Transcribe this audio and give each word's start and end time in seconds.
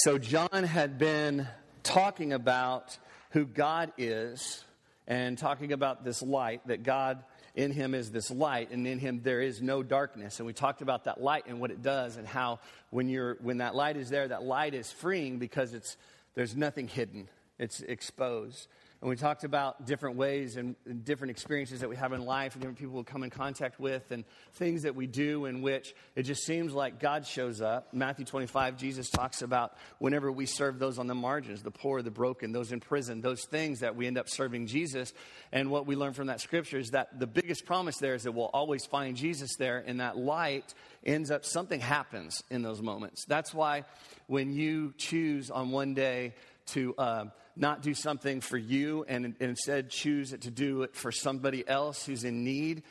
So, 0.00 0.18
John 0.18 0.62
had 0.64 0.98
been 0.98 1.48
talking 1.82 2.34
about 2.34 2.98
who 3.30 3.46
God 3.46 3.92
is 3.96 4.62
and 5.06 5.38
talking 5.38 5.72
about 5.72 6.04
this 6.04 6.20
light, 6.20 6.60
that 6.66 6.82
God 6.82 7.24
in 7.54 7.70
him 7.70 7.94
is 7.94 8.10
this 8.10 8.30
light, 8.30 8.72
and 8.72 8.86
in 8.86 8.98
him 8.98 9.22
there 9.22 9.40
is 9.40 9.62
no 9.62 9.82
darkness. 9.82 10.38
And 10.38 10.46
we 10.46 10.52
talked 10.52 10.82
about 10.82 11.04
that 11.04 11.22
light 11.22 11.44
and 11.46 11.60
what 11.60 11.70
it 11.70 11.80
does, 11.80 12.18
and 12.18 12.28
how 12.28 12.60
when, 12.90 13.08
you're, 13.08 13.38
when 13.40 13.58
that 13.58 13.74
light 13.74 13.96
is 13.96 14.10
there, 14.10 14.28
that 14.28 14.42
light 14.42 14.74
is 14.74 14.92
freeing 14.92 15.38
because 15.38 15.72
it's, 15.72 15.96
there's 16.34 16.54
nothing 16.54 16.88
hidden, 16.88 17.30
it's 17.58 17.80
exposed. 17.80 18.68
And 19.02 19.10
we 19.10 19.16
talked 19.16 19.44
about 19.44 19.86
different 19.86 20.16
ways 20.16 20.56
and 20.56 20.74
different 21.04 21.30
experiences 21.30 21.80
that 21.80 21.88
we 21.88 21.96
have 21.96 22.14
in 22.14 22.24
life 22.24 22.54
and 22.54 22.62
different 22.62 22.78
people 22.78 22.94
we 22.94 23.04
come 23.04 23.22
in 23.24 23.30
contact 23.30 23.78
with 23.78 24.10
and 24.10 24.24
things 24.54 24.82
that 24.82 24.94
we 24.94 25.06
do 25.06 25.44
in 25.44 25.60
which 25.60 25.94
it 26.14 26.22
just 26.22 26.46
seems 26.46 26.72
like 26.72 26.98
God 26.98 27.26
shows 27.26 27.60
up. 27.60 27.92
Matthew 27.92 28.24
25, 28.24 28.78
Jesus 28.78 29.10
talks 29.10 29.42
about 29.42 29.76
whenever 29.98 30.32
we 30.32 30.46
serve 30.46 30.78
those 30.78 30.98
on 30.98 31.08
the 31.08 31.14
margins, 31.14 31.62
the 31.62 31.70
poor, 31.70 32.00
the 32.00 32.10
broken, 32.10 32.52
those 32.52 32.72
in 32.72 32.80
prison, 32.80 33.20
those 33.20 33.44
things 33.44 33.80
that 33.80 33.96
we 33.96 34.06
end 34.06 34.16
up 34.16 34.30
serving 34.30 34.66
Jesus. 34.66 35.12
And 35.52 35.70
what 35.70 35.86
we 35.86 35.94
learn 35.94 36.14
from 36.14 36.28
that 36.28 36.40
scripture 36.40 36.78
is 36.78 36.90
that 36.90 37.20
the 37.20 37.26
biggest 37.26 37.66
promise 37.66 37.98
there 37.98 38.14
is 38.14 38.22
that 38.22 38.32
we'll 38.32 38.46
always 38.46 38.86
find 38.86 39.14
Jesus 39.14 39.56
there, 39.56 39.84
and 39.86 40.00
that 40.00 40.16
light 40.16 40.72
ends 41.04 41.30
up, 41.30 41.44
something 41.44 41.80
happens 41.80 42.42
in 42.50 42.62
those 42.62 42.80
moments. 42.80 43.26
That's 43.26 43.52
why 43.52 43.84
when 44.26 44.52
you 44.52 44.94
choose 44.96 45.50
on 45.50 45.70
one 45.70 45.92
day 45.94 46.34
to 46.66 46.94
uh, 46.96 47.24
not 47.56 47.82
do 47.82 47.94
something 47.94 48.40
for 48.40 48.58
you 48.58 49.04
and, 49.08 49.24
and, 49.24 49.36
instead 49.40 49.88
choose 49.88 50.30
to 50.30 50.50
do 50.50 50.82
it 50.82 50.94
for 50.94 51.10
somebody 51.10 51.66
else 51.66 52.04
who's 52.04 52.24
in 52.24 52.44
need, 52.44 52.82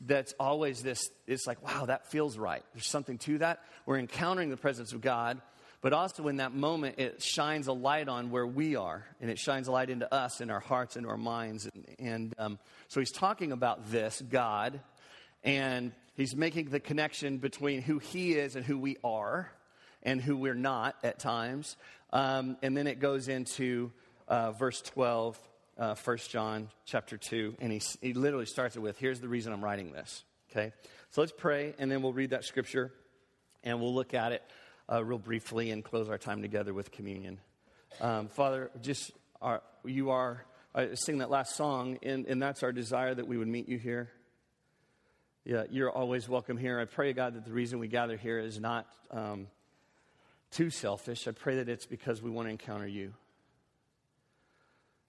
that's 0.00 0.34
always 0.40 0.82
this, 0.82 1.10
it's 1.26 1.46
like, 1.46 1.62
wow, 1.62 1.86
that 1.86 2.10
feels 2.10 2.38
right. 2.38 2.62
There's 2.72 2.88
something 2.88 3.18
to 3.18 3.38
that. 3.38 3.62
We're 3.84 3.98
encountering 3.98 4.50
the 4.50 4.56
presence 4.56 4.92
of 4.92 5.00
God, 5.00 5.40
but 5.82 5.92
also 5.92 6.28
in 6.28 6.36
that 6.36 6.54
moment, 6.54 6.98
it 6.98 7.22
shines 7.22 7.66
a 7.66 7.72
light 7.72 8.08
on 8.08 8.30
where 8.30 8.46
we 8.46 8.76
are, 8.76 9.04
and 9.20 9.30
it 9.30 9.38
shines 9.38 9.68
a 9.68 9.72
light 9.72 9.90
into 9.90 10.12
us, 10.12 10.40
in 10.40 10.50
our 10.50 10.60
hearts, 10.60 10.96
into 10.96 11.08
our 11.08 11.18
minds. 11.18 11.68
And, 11.72 11.96
and 11.98 12.34
um, 12.38 12.58
so 12.88 13.00
he's 13.00 13.12
talking 13.12 13.52
about 13.52 13.90
this, 13.90 14.22
God, 14.28 14.80
and 15.44 15.92
he's 16.16 16.34
making 16.34 16.70
the 16.70 16.80
connection 16.80 17.38
between 17.38 17.82
who 17.82 17.98
he 17.98 18.32
is 18.32 18.56
and 18.56 18.64
who 18.64 18.78
we 18.78 18.96
are 19.04 19.50
and 20.02 20.20
who 20.20 20.36
we're 20.36 20.54
not 20.54 20.96
at 21.02 21.18
times. 21.18 21.76
Um, 22.12 22.56
and 22.62 22.76
then 22.76 22.86
it 22.86 23.00
goes 23.00 23.28
into 23.28 23.92
uh, 24.28 24.52
verse 24.52 24.80
12, 24.82 25.40
uh, 25.78 25.94
1 25.94 26.18
John 26.28 26.68
chapter 26.84 27.16
2, 27.16 27.56
and 27.60 27.72
he, 27.72 27.80
he 28.00 28.12
literally 28.14 28.46
starts 28.46 28.76
it 28.76 28.80
with, 28.80 28.98
Here's 28.98 29.20
the 29.20 29.28
reason 29.28 29.52
I'm 29.52 29.64
writing 29.64 29.92
this. 29.92 30.24
Okay? 30.50 30.72
So 31.10 31.20
let's 31.20 31.32
pray, 31.36 31.74
and 31.78 31.90
then 31.90 32.02
we'll 32.02 32.12
read 32.12 32.30
that 32.30 32.44
scripture, 32.44 32.92
and 33.64 33.80
we'll 33.80 33.94
look 33.94 34.14
at 34.14 34.32
it 34.32 34.42
uh, 34.90 35.04
real 35.04 35.18
briefly 35.18 35.70
and 35.70 35.84
close 35.84 36.08
our 36.08 36.18
time 36.18 36.42
together 36.42 36.72
with 36.72 36.90
communion. 36.90 37.38
Um, 38.00 38.28
Father, 38.28 38.70
just 38.82 39.10
our, 39.40 39.62
you 39.84 40.10
are, 40.10 40.44
I 40.74 40.94
sing 40.94 41.18
that 41.18 41.30
last 41.30 41.56
song, 41.56 41.98
and, 42.02 42.26
and 42.26 42.40
that's 42.40 42.62
our 42.62 42.72
desire 42.72 43.14
that 43.14 43.26
we 43.26 43.36
would 43.36 43.48
meet 43.48 43.68
you 43.68 43.78
here. 43.78 44.10
Yeah, 45.44 45.64
you're 45.70 45.90
always 45.90 46.28
welcome 46.28 46.56
here. 46.56 46.80
I 46.80 46.86
pray, 46.86 47.12
God, 47.12 47.34
that 47.34 47.44
the 47.44 47.52
reason 47.52 47.78
we 47.78 47.88
gather 47.88 48.16
here 48.16 48.38
is 48.38 48.58
not 48.58 48.86
um, 49.10 49.46
too 50.56 50.70
selfish. 50.70 51.28
I 51.28 51.32
pray 51.32 51.56
that 51.56 51.68
it's 51.68 51.84
because 51.84 52.22
we 52.22 52.30
want 52.30 52.46
to 52.46 52.50
encounter 52.50 52.86
you. 52.86 53.12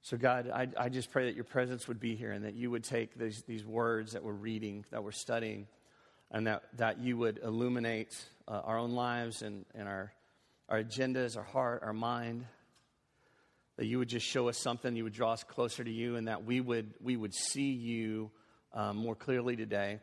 So, 0.02 0.18
God, 0.18 0.52
I, 0.54 0.68
I 0.78 0.90
just 0.90 1.10
pray 1.10 1.28
that 1.28 1.36
your 1.36 1.46
presence 1.46 1.88
would 1.88 2.02
be 2.02 2.16
here 2.16 2.34
and 2.34 2.44
that 2.44 2.56
you 2.56 2.70
would 2.70 2.84
take 2.84 3.18
these, 3.18 3.44
these 3.48 3.66
words 3.66 4.12
that 4.12 4.26
we're 4.26 4.34
reading, 4.34 4.84
that 4.92 5.06
we're 5.06 5.12
studying, 5.12 5.68
and 6.32 6.48
that, 6.48 6.64
that 6.76 7.00
you 7.00 7.16
would 7.16 7.40
illuminate 7.42 8.14
uh, 8.46 8.60
our 8.66 8.78
own 8.78 8.92
lives 8.92 9.42
and, 9.42 9.64
and 9.74 9.88
our, 9.88 10.12
our 10.68 10.84
agendas, 10.84 11.38
our 11.38 11.44
heart, 11.44 11.82
our 11.82 11.94
mind. 11.94 12.46
That 13.78 13.86
you 13.86 14.00
would 14.00 14.10
just 14.10 14.26
show 14.26 14.50
us 14.50 14.58
something, 14.58 14.98
you 14.98 15.06
would 15.06 15.14
draw 15.14 15.32
us 15.32 15.46
closer 15.46 15.82
to 15.82 15.92
you, 15.92 16.18
and 16.18 16.28
that 16.28 16.44
we 16.44 16.60
would, 16.60 16.94
we 17.00 17.16
would 17.16 17.34
see 17.34 17.72
you 17.72 18.32
um, 18.74 18.98
more 18.98 19.16
clearly 19.16 19.56
today 19.56 20.02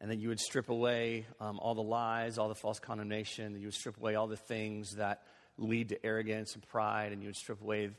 and 0.00 0.10
that 0.10 0.18
you 0.18 0.28
would 0.28 0.40
strip 0.40 0.68
away 0.68 1.26
um, 1.40 1.58
all 1.58 1.74
the 1.74 1.82
lies, 1.82 2.38
all 2.38 2.48
the 2.48 2.54
false 2.54 2.78
condemnation, 2.78 3.52
that 3.52 3.58
you 3.58 3.66
would 3.66 3.74
strip 3.74 3.96
away 3.96 4.14
all 4.14 4.26
the 4.26 4.36
things 4.36 4.96
that 4.96 5.22
lead 5.56 5.88
to 5.88 6.06
arrogance 6.06 6.54
and 6.54 6.66
pride, 6.68 7.12
and 7.12 7.22
you 7.22 7.28
would 7.28 7.36
strip 7.36 7.60
away 7.60 7.90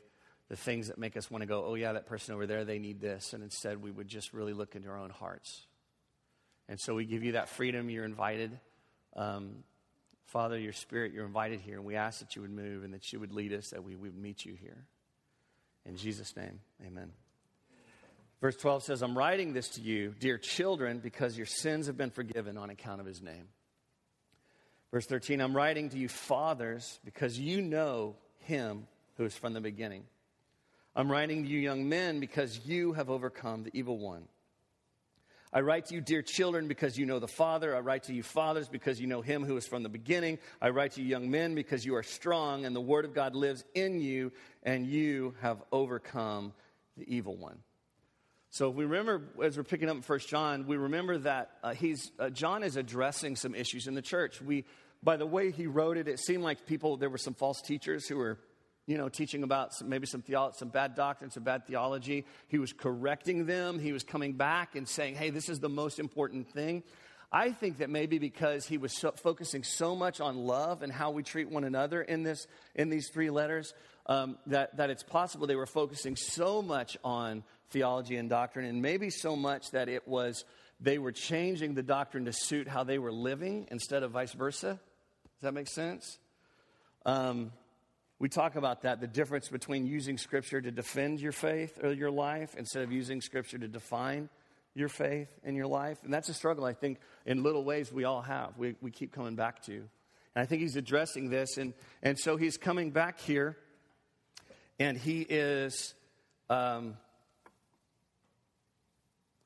the 0.48 0.56
things 0.56 0.88
that 0.88 0.98
make 0.98 1.16
us 1.16 1.30
want 1.30 1.42
to 1.42 1.46
go, 1.46 1.64
oh, 1.64 1.74
yeah, 1.74 1.92
that 1.92 2.06
person 2.06 2.34
over 2.34 2.46
there, 2.46 2.64
they 2.64 2.78
need 2.78 3.00
this. 3.00 3.34
And 3.34 3.42
instead, 3.42 3.82
we 3.82 3.90
would 3.90 4.08
just 4.08 4.32
really 4.32 4.52
look 4.52 4.74
into 4.74 4.88
our 4.88 4.98
own 4.98 5.10
hearts. 5.10 5.66
And 6.68 6.80
so 6.80 6.94
we 6.94 7.04
give 7.04 7.22
you 7.22 7.32
that 7.32 7.48
freedom. 7.48 7.90
You're 7.90 8.04
invited. 8.04 8.58
Um, 9.14 9.64
Father, 10.26 10.58
your 10.58 10.72
spirit, 10.72 11.12
you're 11.12 11.26
invited 11.26 11.60
here, 11.60 11.76
and 11.76 11.84
we 11.84 11.96
ask 11.96 12.20
that 12.20 12.36
you 12.36 12.42
would 12.42 12.52
move 12.52 12.84
and 12.84 12.94
that 12.94 13.12
you 13.12 13.20
would 13.20 13.32
lead 13.32 13.52
us, 13.52 13.70
that 13.70 13.84
we 13.84 13.96
would 13.96 14.16
meet 14.16 14.44
you 14.44 14.54
here. 14.54 14.86
In 15.84 15.96
Jesus' 15.96 16.36
name, 16.36 16.60
amen. 16.86 17.10
Verse 18.40 18.56
12 18.56 18.84
says, 18.84 19.02
I'm 19.02 19.16
writing 19.16 19.52
this 19.52 19.68
to 19.70 19.82
you, 19.82 20.14
dear 20.18 20.38
children, 20.38 20.98
because 20.98 21.36
your 21.36 21.46
sins 21.46 21.88
have 21.88 21.98
been 21.98 22.10
forgiven 22.10 22.56
on 22.56 22.70
account 22.70 23.00
of 23.00 23.06
his 23.06 23.20
name. 23.20 23.48
Verse 24.90 25.06
13, 25.06 25.40
I'm 25.40 25.54
writing 25.54 25.90
to 25.90 25.98
you, 25.98 26.08
fathers, 26.08 26.98
because 27.04 27.38
you 27.38 27.60
know 27.60 28.16
him 28.38 28.86
who 29.16 29.24
is 29.24 29.36
from 29.36 29.52
the 29.52 29.60
beginning. 29.60 30.04
I'm 30.96 31.10
writing 31.10 31.44
to 31.44 31.48
you, 31.48 31.60
young 31.60 31.88
men, 31.88 32.18
because 32.18 32.66
you 32.66 32.94
have 32.94 33.10
overcome 33.10 33.62
the 33.62 33.70
evil 33.74 33.98
one. 33.98 34.24
I 35.52 35.60
write 35.60 35.86
to 35.86 35.94
you, 35.94 36.00
dear 36.00 36.22
children, 36.22 36.66
because 36.66 36.96
you 36.96 37.06
know 37.06 37.18
the 37.18 37.28
Father. 37.28 37.76
I 37.76 37.80
write 37.80 38.04
to 38.04 38.14
you, 38.14 38.22
fathers, 38.22 38.68
because 38.68 39.00
you 39.00 39.06
know 39.06 39.20
him 39.20 39.44
who 39.44 39.56
is 39.56 39.66
from 39.66 39.82
the 39.82 39.88
beginning. 39.88 40.38
I 40.62 40.70
write 40.70 40.92
to 40.92 41.02
you, 41.02 41.08
young 41.08 41.30
men, 41.30 41.54
because 41.54 41.84
you 41.84 41.94
are 41.96 42.02
strong, 42.02 42.64
and 42.64 42.74
the 42.74 42.80
word 42.80 43.04
of 43.04 43.14
God 43.14 43.34
lives 43.34 43.64
in 43.74 44.00
you, 44.00 44.32
and 44.62 44.86
you 44.86 45.34
have 45.40 45.62
overcome 45.72 46.52
the 46.96 47.04
evil 47.14 47.36
one. 47.36 47.58
So 48.52 48.68
we 48.68 48.84
remember, 48.84 49.22
as 49.44 49.56
we're 49.56 49.62
picking 49.62 49.88
up 49.88 49.94
in 49.94 50.02
1 50.02 50.18
John, 50.26 50.66
we 50.66 50.76
remember 50.76 51.18
that 51.18 51.52
uh, 51.62 51.72
he's, 51.72 52.10
uh, 52.18 52.30
John 52.30 52.64
is 52.64 52.74
addressing 52.74 53.36
some 53.36 53.54
issues 53.54 53.86
in 53.86 53.94
the 53.94 54.02
church. 54.02 54.42
We, 54.42 54.64
by 55.04 55.16
the 55.16 55.26
way 55.26 55.52
he 55.52 55.68
wrote 55.68 55.96
it, 55.96 56.08
it 56.08 56.18
seemed 56.18 56.42
like 56.42 56.66
people, 56.66 56.96
there 56.96 57.10
were 57.10 57.16
some 57.16 57.34
false 57.34 57.62
teachers 57.62 58.08
who 58.08 58.16
were, 58.16 58.40
you 58.88 58.98
know, 58.98 59.08
teaching 59.08 59.44
about 59.44 59.72
some, 59.74 59.88
maybe 59.88 60.06
some, 60.08 60.22
theolo- 60.22 60.52
some 60.52 60.68
bad 60.68 60.96
doctrine, 60.96 61.30
some 61.30 61.44
bad 61.44 61.64
theology. 61.68 62.26
He 62.48 62.58
was 62.58 62.72
correcting 62.72 63.46
them. 63.46 63.78
He 63.78 63.92
was 63.92 64.02
coming 64.02 64.32
back 64.32 64.74
and 64.74 64.88
saying, 64.88 65.14
hey, 65.14 65.30
this 65.30 65.48
is 65.48 65.60
the 65.60 65.68
most 65.68 66.00
important 66.00 66.50
thing. 66.50 66.82
I 67.30 67.52
think 67.52 67.78
that 67.78 67.88
maybe 67.88 68.18
because 68.18 68.66
he 68.66 68.78
was 68.78 68.92
so, 68.92 69.12
focusing 69.12 69.62
so 69.62 69.94
much 69.94 70.20
on 70.20 70.36
love 70.36 70.82
and 70.82 70.92
how 70.92 71.12
we 71.12 71.22
treat 71.22 71.48
one 71.48 71.62
another 71.62 72.02
in, 72.02 72.24
this, 72.24 72.48
in 72.74 72.88
these 72.88 73.10
three 73.10 73.30
letters, 73.30 73.72
um, 74.06 74.38
that, 74.46 74.76
that 74.78 74.90
it's 74.90 75.04
possible 75.04 75.46
they 75.46 75.54
were 75.54 75.66
focusing 75.66 76.16
so 76.16 76.60
much 76.60 76.98
on 77.04 77.44
theology 77.70 78.16
and 78.16 78.28
doctrine, 78.28 78.66
and 78.66 78.82
maybe 78.82 79.10
so 79.10 79.36
much 79.36 79.70
that 79.70 79.88
it 79.88 80.06
was 80.06 80.44
they 80.80 80.98
were 80.98 81.12
changing 81.12 81.74
the 81.74 81.82
doctrine 81.82 82.24
to 82.24 82.32
suit 82.32 82.66
how 82.66 82.84
they 82.84 82.98
were 82.98 83.12
living 83.12 83.68
instead 83.70 84.02
of 84.02 84.12
vice 84.12 84.32
versa. 84.32 84.80
Does 85.40 85.42
that 85.42 85.52
make 85.52 85.68
sense? 85.68 86.18
Um, 87.04 87.52
we 88.18 88.28
talk 88.28 88.56
about 88.56 88.82
that 88.82 89.00
the 89.00 89.06
difference 89.06 89.48
between 89.48 89.86
using 89.86 90.18
Scripture 90.18 90.60
to 90.60 90.70
defend 90.70 91.20
your 91.20 91.32
faith 91.32 91.78
or 91.82 91.92
your 91.92 92.10
life 92.10 92.54
instead 92.56 92.82
of 92.82 92.92
using 92.92 93.20
Scripture 93.20 93.58
to 93.58 93.68
define 93.68 94.28
your 94.74 94.88
faith 94.88 95.28
and 95.44 95.56
your 95.56 95.66
life. 95.66 95.98
And 96.04 96.12
that's 96.12 96.28
a 96.28 96.34
struggle 96.34 96.64
I 96.64 96.74
think 96.74 96.98
in 97.26 97.42
little 97.42 97.64
ways 97.64 97.92
we 97.92 98.04
all 98.04 98.22
have, 98.22 98.56
we, 98.58 98.76
we 98.80 98.90
keep 98.90 99.12
coming 99.12 99.36
back 99.36 99.62
to. 99.64 99.72
And 99.72 100.42
I 100.42 100.46
think 100.46 100.62
he's 100.62 100.76
addressing 100.76 101.30
this. 101.30 101.56
And, 101.56 101.74
and 102.02 102.18
so 102.18 102.36
he's 102.36 102.56
coming 102.56 102.90
back 102.90 103.20
here 103.20 103.56
and 104.78 104.96
he 104.96 105.22
is. 105.22 105.94
Um, 106.48 106.96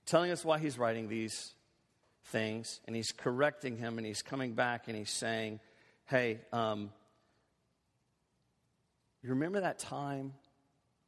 telling 0.07 0.31
us 0.31 0.45
why 0.45 0.59
he's 0.59 0.79
writing 0.79 1.09
these 1.09 1.55
things, 2.27 2.81
and 2.87 2.97
he's 2.97 3.13
correcting 3.13 3.77
him, 3.77 3.99
and 3.99 4.07
he's 4.07 4.23
coming 4.23 4.55
back 4.55 4.89
and 4.89 4.97
he's 4.97 5.11
saying, 5.11 5.61
Hey, 6.07 6.41
um, 6.53 6.91
you 9.23 9.31
remember 9.31 9.61
that 9.61 9.79
time 9.79 10.35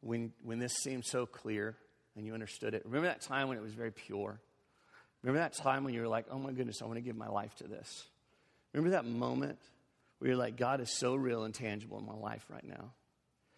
when, 0.00 0.32
when 0.42 0.58
this 0.58 0.72
seemed 0.82 1.04
so 1.04 1.26
clear 1.26 1.76
and 2.16 2.24
you 2.24 2.32
understood 2.32 2.72
it? 2.72 2.82
Remember 2.86 3.08
that 3.08 3.20
time 3.20 3.48
when 3.48 3.58
it 3.58 3.62
was 3.62 3.74
very 3.74 3.90
pure? 3.90 4.40
Remember 5.22 5.40
that 5.40 5.52
time 5.52 5.84
when 5.84 5.92
you 5.92 6.00
were 6.00 6.08
like, 6.08 6.26
Oh 6.30 6.38
my 6.38 6.52
goodness, 6.52 6.80
I 6.82 6.86
want 6.86 6.96
to 6.96 7.02
give 7.02 7.16
my 7.16 7.28
life 7.28 7.54
to 7.56 7.64
this? 7.64 8.06
Remember 8.72 8.90
that 8.96 9.04
moment 9.04 9.58
where 10.18 10.30
you're 10.30 10.38
like, 10.38 10.56
God 10.56 10.80
is 10.80 10.90
so 10.90 11.14
real 11.14 11.44
and 11.44 11.54
tangible 11.54 11.98
in 11.98 12.06
my 12.06 12.14
life 12.14 12.46
right 12.50 12.66
now? 12.66 12.92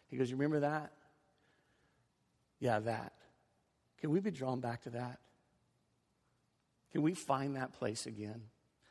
He 0.09 0.17
goes, 0.17 0.29
You 0.29 0.37
remember 0.37 0.61
that? 0.61 0.93
Yeah, 2.61 2.81
that. 2.81 3.13
Can 4.01 4.11
we 4.11 4.21
be 4.21 4.31
drawn 4.31 4.61
back 4.61 4.83
to 4.83 4.91
that? 4.91 5.19
Can 6.93 7.03
we 7.03 7.15
find 7.15 7.57
that 7.57 7.75
place 7.75 8.07
again? 8.07 8.43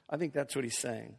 I 0.09 0.17
think 0.17 0.33
that's 0.33 0.55
what 0.55 0.63
he's 0.63 0.77
saying. 0.77 1.15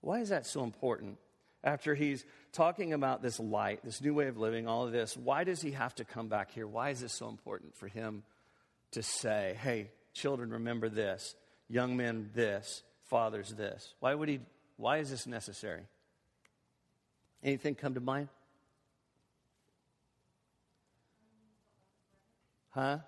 Why 0.00 0.20
is 0.20 0.28
that 0.30 0.46
so 0.46 0.62
important? 0.64 1.18
After 1.64 1.94
he's 1.94 2.24
talking 2.52 2.92
about 2.92 3.22
this 3.22 3.38
light, 3.38 3.84
this 3.84 4.00
new 4.00 4.14
way 4.14 4.26
of 4.26 4.36
living, 4.36 4.66
all 4.66 4.84
of 4.84 4.92
this, 4.92 5.16
why 5.16 5.44
does 5.44 5.62
he 5.62 5.70
have 5.72 5.94
to 5.96 6.04
come 6.04 6.28
back 6.28 6.50
here? 6.50 6.66
Why 6.66 6.90
is 6.90 7.00
this 7.00 7.12
so 7.12 7.28
important 7.28 7.76
for 7.76 7.86
him 7.86 8.24
to 8.92 9.02
say, 9.02 9.56
hey, 9.62 9.90
children, 10.12 10.50
remember 10.50 10.88
this, 10.88 11.36
young 11.68 11.96
men, 11.96 12.30
this, 12.34 12.82
fathers, 13.04 13.50
this? 13.50 13.94
Why 14.00 14.14
would 14.14 14.28
he, 14.28 14.40
Why 14.76 14.98
is 14.98 15.10
this 15.10 15.26
necessary? 15.26 15.82
Anything 17.44 17.76
come 17.76 17.94
to 17.94 18.00
mind? 18.00 18.28
Huh? 22.70 22.98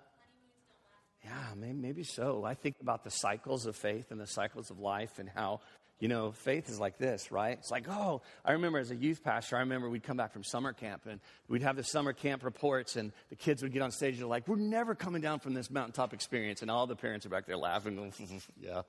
Yeah, 1.25 1.55
maybe, 1.57 2.05
so. 2.05 2.45
I 2.45 2.55
think 2.55 2.77
about 2.83 3.03
the 3.03 3.11
cycles 3.11 3.65
of 3.65 3.77
faith 3.77 4.11
and 4.11 4.21
the 4.21 4.27
cycles 4.27 4.71
of 4.71 4.79
life 4.79 5.19
and 5.19 5.29
how, 5.29 5.61
you 5.99 6.09
know, 6.09 6.33
faith 6.33 6.69
is 6.69 6.79
like 6.79 6.99
this, 6.99 7.33
right? 7.33 7.57
It's 7.59 7.71
like, 7.71 7.89
oh, 7.89 8.21
I 8.45 8.53
remember 8.53 8.79
as 8.79 8.91
a 8.91 8.97
youth 8.97 9.25
pastor, 9.25 9.57
I 9.57 9.61
remember 9.61 9.89
we'd 9.89 10.03
come 10.03 10.19
back 10.19 10.35
from 10.35 10.45
summer 10.45 10.75
camp 10.75 11.07
and 11.09 11.21
we'd 11.49 11.63
have 11.63 11.77
the 11.77 11.85
summer 11.85 12.13
camp 12.13 12.45
reports 12.45 12.97
and 12.97 13.11
the 13.31 13.37
kids 13.37 13.63
would 13.63 13.73
get 13.73 13.81
on 13.81 13.91
stage 13.91 14.15
and 14.15 14.21
they're 14.21 14.29
like, 14.29 14.47
we're 14.47 14.57
never 14.57 14.95
coming 14.95 15.23
down 15.23 15.41
from 15.41 15.55
this 15.55 15.71
mountaintop 15.71 16.13
experience. 16.13 16.61
And 16.61 16.71
all 16.71 16.87
the 16.87 16.97
parents 16.97 17.25
are 17.25 17.31
back 17.31 17.47
there 17.47 17.57
laughing. 17.57 18.13
yeah, 18.61 18.83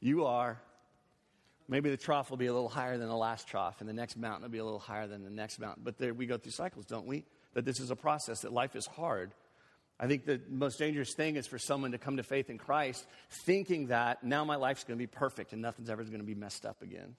you 0.00 0.24
are. 0.24 0.60
Maybe 1.68 1.90
the 1.90 1.96
trough 1.98 2.30
will 2.30 2.38
be 2.38 2.46
a 2.46 2.52
little 2.52 2.70
higher 2.70 2.96
than 2.96 3.08
the 3.08 3.16
last 3.16 3.46
trough, 3.46 3.80
and 3.80 3.88
the 3.88 3.92
next 3.92 4.16
mountain 4.16 4.42
will 4.42 4.48
be 4.48 4.58
a 4.58 4.64
little 4.64 4.78
higher 4.78 5.06
than 5.06 5.22
the 5.22 5.30
next 5.30 5.60
mountain. 5.60 5.82
But 5.84 5.98
there, 5.98 6.14
we 6.14 6.24
go 6.24 6.38
through 6.38 6.52
cycles, 6.52 6.86
don't 6.86 7.06
we? 7.06 7.26
That 7.52 7.66
this 7.66 7.78
is 7.78 7.90
a 7.90 7.96
process, 7.96 8.40
that 8.40 8.54
life 8.54 8.74
is 8.74 8.86
hard. 8.86 9.32
I 10.00 10.06
think 10.06 10.26
the 10.26 10.40
most 10.48 10.78
dangerous 10.78 11.12
thing 11.12 11.36
is 11.36 11.46
for 11.46 11.58
someone 11.58 11.92
to 11.92 11.98
come 11.98 12.18
to 12.18 12.22
faith 12.22 12.50
in 12.50 12.58
Christ 12.58 13.04
thinking 13.30 13.88
that 13.88 14.22
now 14.22 14.44
my 14.44 14.56
life's 14.56 14.84
going 14.84 14.96
to 14.96 15.02
be 15.02 15.08
perfect 15.08 15.52
and 15.52 15.60
nothing's 15.60 15.90
ever 15.90 16.04
going 16.04 16.18
to 16.18 16.24
be 16.24 16.36
messed 16.36 16.64
up 16.64 16.82
again. 16.82 17.16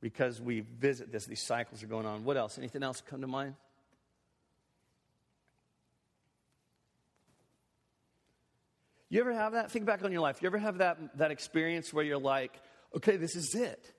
Because 0.00 0.40
we 0.40 0.60
visit 0.60 1.12
this, 1.12 1.26
these 1.26 1.42
cycles 1.42 1.82
are 1.82 1.86
going 1.86 2.06
on. 2.06 2.24
What 2.24 2.36
else? 2.36 2.58
Anything 2.58 2.82
else 2.82 3.02
come 3.08 3.20
to 3.20 3.26
mind? 3.26 3.54
You 9.08 9.20
ever 9.20 9.32
have 9.32 9.52
that? 9.52 9.70
Think 9.70 9.86
back 9.86 10.04
on 10.04 10.10
your 10.10 10.20
life. 10.20 10.42
You 10.42 10.46
ever 10.46 10.58
have 10.58 10.78
that, 10.78 10.98
that 11.18 11.30
experience 11.30 11.92
where 11.92 12.04
you're 12.04 12.18
like, 12.18 12.60
okay, 12.96 13.16
this 13.16 13.36
is 13.36 13.54
it. 13.54 13.92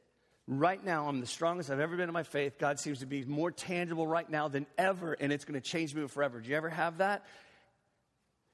Right 0.46 0.84
now, 0.84 1.08
I'm 1.08 1.20
the 1.20 1.26
strongest 1.28 1.70
I've 1.70 1.80
ever 1.80 1.96
been 1.96 2.10
in 2.10 2.14
my 2.14 2.24
faith. 2.24 2.58
God 2.58 2.80
seems 2.80 3.00
to 3.00 3.06
be 3.06 3.24
more 3.26 3.52
tangible 3.52 4.06
right 4.06 4.30
now 4.30 4.48
than 4.50 4.66
ever, 4.78 5.14
and 5.14 5.32
it's 5.32 5.46
going 5.46 5.60
to 5.60 5.66
change 5.66 5.96
me 5.96 6.06
forever. 6.08 6.40
Do 6.40 6.50
you 6.50 6.56
ever 6.56 6.70
have 6.70 7.00
that? 7.00 7.26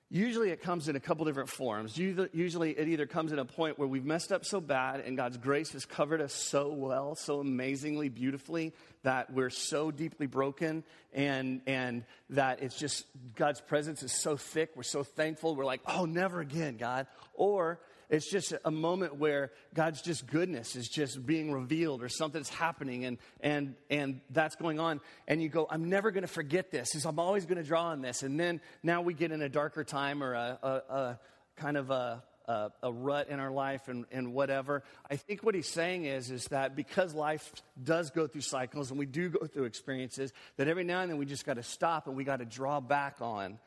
Usually 0.10 0.52
it 0.52 0.62
comes 0.62 0.90
in 0.90 0.96
a 0.96 1.00
couple 1.00 1.26
different 1.26 1.50
forms. 1.50 1.98
Usually 1.98 2.72
it 2.72 2.88
either 2.88 3.08
comes 3.08 3.32
in 3.32 3.40
a 3.40 3.46
point 3.46 3.80
where 3.80 3.88
we've 3.88 4.06
messed 4.06 4.32
up 4.32 4.46
so 4.46 4.62
bad 4.62 5.00
and 5.00 5.18
God's 5.18 5.38
grace 5.38 5.72
has 5.72 5.86
covered 5.86 6.22
us 6.22 6.34
so 6.34 6.72
well, 6.72 7.16
so 7.16 7.40
amazingly, 7.40 8.10
beautifully, 8.10 8.74
that 9.02 9.34
we're 9.34 9.50
so 9.50 9.90
deeply 9.90 10.28
broken 10.28 10.84
and, 11.14 11.62
and 11.66 12.06
that 12.30 12.62
it's 12.62 12.78
just 12.78 13.06
God's 13.36 13.60
presence 13.60 14.04
is 14.04 14.12
so 14.12 14.38
thick. 14.38 14.72
We're 14.76 14.84
so 14.84 15.04
thankful. 15.04 15.56
We're 15.56 15.66
like, 15.66 15.82
oh, 15.88 16.06
never 16.06 16.42
again, 16.42 16.78
God. 16.78 17.08
Or 17.34 17.80
it's 18.14 18.30
just 18.30 18.54
a 18.64 18.70
moment 18.70 19.16
where 19.16 19.52
God's 19.74 20.00
just 20.04 20.28
goodness 20.28 20.76
is 20.76 20.88
just 20.88 21.26
being 21.26 21.52
revealed 21.52 22.04
or 22.04 22.10
something's 22.10 22.48
happening 22.48 23.06
and, 23.06 23.18
and, 23.40 23.74
and 23.90 24.22
that's 24.30 24.56
going 24.56 24.80
on. 24.80 25.02
And 25.28 25.42
you 25.42 25.50
go, 25.50 25.66
I'm 25.68 25.90
never 25.90 26.12
going 26.12 26.22
to 26.22 26.28
forget 26.28 26.70
this. 26.70 26.94
I'm 27.06 27.18
always 27.18 27.48
going 27.48 27.58
to 27.58 27.64
draw 27.64 27.86
on 27.86 28.04
this. 28.04 28.22
And 28.22 28.40
then 28.40 28.62
now 28.84 29.02
we 29.02 29.16
get 29.16 29.32
in 29.32 29.42
a 29.42 29.50
darker 29.50 29.84
time 29.84 30.22
or 30.22 30.36
a, 30.36 30.60
a, 30.62 30.70
a 30.70 31.20
kind 31.56 31.76
of 31.76 31.90
a, 31.90 32.24
a, 32.48 32.70
a, 32.84 32.94
rut 32.94 33.30
in 33.30 33.40
our 33.40 33.50
life 33.50 33.88
and, 33.88 34.06
and 34.12 34.32
whatever. 34.32 34.84
I 35.10 35.16
think 35.16 35.42
what 35.42 35.56
he's 35.56 35.70
saying 35.70 36.06
is, 36.06 36.30
is 36.30 36.46
that 36.50 36.76
because 36.76 37.16
life 37.16 37.52
does 37.84 38.12
go 38.12 38.28
through 38.28 38.42
cycles 38.42 38.92
and 38.92 39.00
we 39.00 39.08
do 39.08 39.30
go 39.30 39.48
through 39.48 39.64
experiences, 39.64 40.32
that 40.58 40.68
every 40.68 40.84
now 40.84 41.02
and 41.02 41.10
then 41.10 41.18
we 41.18 41.26
just 41.26 41.48
got 41.48 41.56
to 41.56 41.64
stop 41.64 42.06
and 42.06 42.16
we 42.16 42.26
got 42.26 42.38
to 42.38 42.46
draw 42.46 42.80
back 42.80 43.22
on 43.22 43.58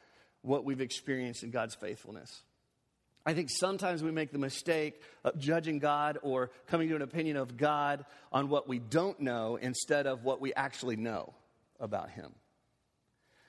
what 0.42 0.64
we've 0.64 0.80
experienced 0.80 1.42
in 1.42 1.50
God's 1.50 1.74
faithfulness. 1.74 2.42
I 3.28 3.34
think 3.34 3.50
sometimes 3.50 4.04
we 4.04 4.12
make 4.12 4.30
the 4.30 4.38
mistake 4.38 5.02
of 5.24 5.36
judging 5.36 5.80
God 5.80 6.16
or 6.22 6.52
coming 6.68 6.88
to 6.90 6.94
an 6.96 7.02
opinion 7.02 7.36
of 7.36 7.56
God 7.56 8.04
on 8.30 8.48
what 8.48 8.68
we 8.68 8.78
don't 8.78 9.18
know 9.18 9.56
instead 9.56 10.06
of 10.06 10.22
what 10.22 10.40
we 10.40 10.54
actually 10.54 10.94
know 10.94 11.34
about 11.80 12.08
Him. 12.10 12.32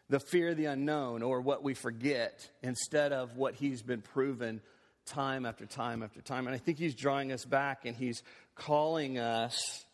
The 0.10 0.20
fear 0.20 0.50
of 0.50 0.58
the 0.58 0.66
unknown 0.66 1.22
or 1.22 1.42
what 1.42 1.64
we 1.64 1.76
forget 1.76 2.50
instead 2.64 3.14
of 3.14 3.38
what 3.38 3.54
He's 3.54 3.84
been 3.84 4.02
proven 4.02 4.62
time 5.06 5.46
after 5.46 5.68
time 5.68 6.02
after 6.02 6.22
time. 6.22 6.48
And 6.48 6.56
I 6.56 6.58
think 6.58 6.80
He's 6.80 6.96
drawing 6.96 7.32
us 7.32 7.46
back 7.46 7.86
and 7.86 7.96
He's 7.96 8.24
calling 8.56 9.20
us 9.20 9.86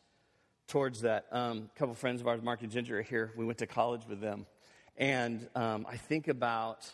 towards 0.69 1.01
that. 1.01 1.25
Um, 1.29 1.69
a 1.75 1.77
couple 1.77 1.93
friends 1.95 2.21
of 2.21 2.27
ours, 2.27 2.41
Mark 2.41 2.61
and 2.61 2.71
Ginger, 2.71 2.99
are 2.99 3.01
here. 3.01 3.33
We 3.35 3.43
went 3.43 3.57
to 3.57 3.67
college 3.67 4.03
with 4.07 4.21
them. 4.21 4.45
And 4.95 5.45
um, 5.55 5.85
I 5.89 5.97
think 5.97 6.29
about 6.29 6.89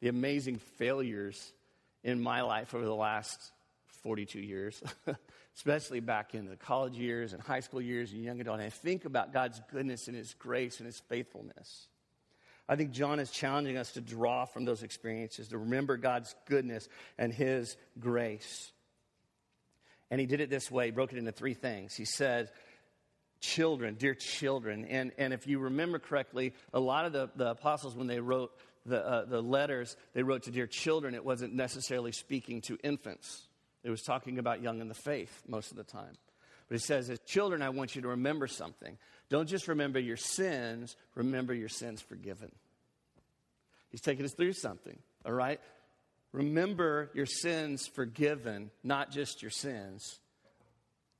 the 0.00 0.08
amazing 0.08 0.58
failures 0.76 1.52
in 2.06 2.22
my 2.22 2.42
life 2.42 2.72
over 2.72 2.84
the 2.84 2.94
last 2.94 3.50
42 4.04 4.38
years, 4.38 4.80
especially 5.56 5.98
back 5.98 6.36
in 6.36 6.46
the 6.46 6.54
college 6.54 6.94
years 6.94 7.32
and 7.32 7.42
high 7.42 7.58
school 7.58 7.82
years 7.82 8.12
and 8.12 8.22
young 8.22 8.40
adult. 8.40 8.60
And 8.60 8.66
I 8.66 8.70
think 8.70 9.04
about 9.04 9.32
God's 9.32 9.60
goodness 9.72 10.06
and 10.06 10.16
His 10.16 10.32
grace 10.34 10.78
and 10.78 10.86
His 10.86 11.00
faithfulness. 11.00 11.88
I 12.68 12.76
think 12.76 12.92
John 12.92 13.18
is 13.18 13.30
challenging 13.32 13.76
us 13.76 13.92
to 13.92 14.00
draw 14.00 14.44
from 14.44 14.64
those 14.64 14.84
experiences, 14.84 15.48
to 15.48 15.58
remember 15.58 15.96
God's 15.96 16.32
goodness 16.48 16.88
and 17.18 17.32
His 17.32 17.76
grace. 17.98 18.70
And 20.08 20.20
he 20.20 20.26
did 20.28 20.40
it 20.40 20.48
this 20.48 20.70
way, 20.70 20.86
he 20.86 20.90
broke 20.92 21.12
it 21.12 21.18
into 21.18 21.32
three 21.32 21.54
things. 21.54 21.96
He 21.96 22.04
said, 22.04 22.50
Children, 23.40 23.96
dear 23.96 24.14
children. 24.14 24.84
And, 24.86 25.12
and 25.18 25.34
if 25.34 25.46
you 25.46 25.58
remember 25.58 25.98
correctly, 25.98 26.54
a 26.72 26.80
lot 26.80 27.04
of 27.04 27.12
the, 27.12 27.28
the 27.34 27.50
apostles, 27.50 27.94
when 27.94 28.06
they 28.06 28.20
wrote 28.20 28.52
the, 28.86 29.06
uh, 29.06 29.24
the 29.24 29.42
letters 29.42 29.96
they 30.14 30.22
wrote 30.22 30.44
to 30.44 30.50
dear 30.50 30.66
children, 30.66 31.14
it 31.14 31.24
wasn't 31.24 31.54
necessarily 31.54 32.12
speaking 32.12 32.60
to 32.62 32.78
infants. 32.82 33.46
It 33.82 33.90
was 33.90 34.02
talking 34.02 34.38
about 34.38 34.62
young 34.62 34.80
in 34.80 34.88
the 34.88 34.94
faith 34.94 35.42
most 35.46 35.70
of 35.70 35.76
the 35.76 35.84
time. 35.84 36.16
But 36.68 36.76
he 36.76 36.80
says, 36.80 37.10
as 37.10 37.20
children, 37.20 37.62
I 37.62 37.68
want 37.68 37.94
you 37.94 38.02
to 38.02 38.08
remember 38.08 38.46
something. 38.46 38.98
Don't 39.28 39.48
just 39.48 39.68
remember 39.68 39.98
your 39.98 40.16
sins, 40.16 40.96
remember 41.14 41.54
your 41.54 41.68
sins 41.68 42.00
forgiven. 42.00 42.50
He's 43.90 44.00
taking 44.00 44.24
us 44.24 44.32
through 44.32 44.54
something, 44.54 44.98
all 45.24 45.32
right? 45.32 45.60
Remember 46.32 47.10
your 47.14 47.26
sins 47.26 47.86
forgiven, 47.86 48.70
not 48.82 49.10
just 49.10 49.42
your 49.42 49.50
sins 49.50 50.18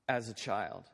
as 0.09 0.29
a 0.29 0.35
child. 0.35 0.85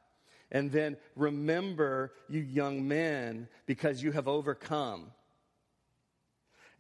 And 0.50 0.70
then 0.70 0.96
remember 1.16 2.12
you 2.28 2.40
young 2.40 2.86
men 2.86 3.48
because 3.66 4.02
you 4.02 4.12
have 4.12 4.28
overcome. 4.28 5.10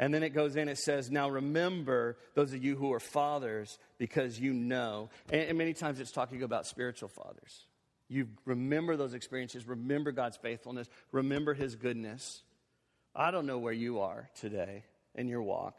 And 0.02 0.12
then 0.12 0.24
it 0.24 0.30
goes 0.30 0.56
in, 0.56 0.68
it 0.68 0.78
says, 0.78 1.12
Now 1.12 1.28
remember 1.28 2.16
those 2.34 2.52
of 2.52 2.64
you 2.64 2.74
who 2.74 2.92
are 2.92 2.98
fathers 2.98 3.78
because 3.98 4.36
you 4.36 4.52
know. 4.52 5.10
And, 5.30 5.42
and 5.42 5.56
many 5.56 5.74
times 5.74 6.00
it's 6.00 6.10
talking 6.10 6.42
about 6.42 6.66
spiritual 6.66 7.08
fathers. 7.08 7.66
You 8.08 8.26
remember 8.44 8.96
those 8.96 9.14
experiences, 9.14 9.64
remember 9.64 10.10
God's 10.10 10.36
faithfulness, 10.36 10.88
remember 11.12 11.54
His 11.54 11.76
goodness. 11.76 12.42
I 13.14 13.30
don't 13.30 13.46
know 13.46 13.58
where 13.58 13.72
you 13.72 14.00
are 14.00 14.28
today 14.40 14.82
in 15.14 15.28
your 15.28 15.40
walk. 15.40 15.76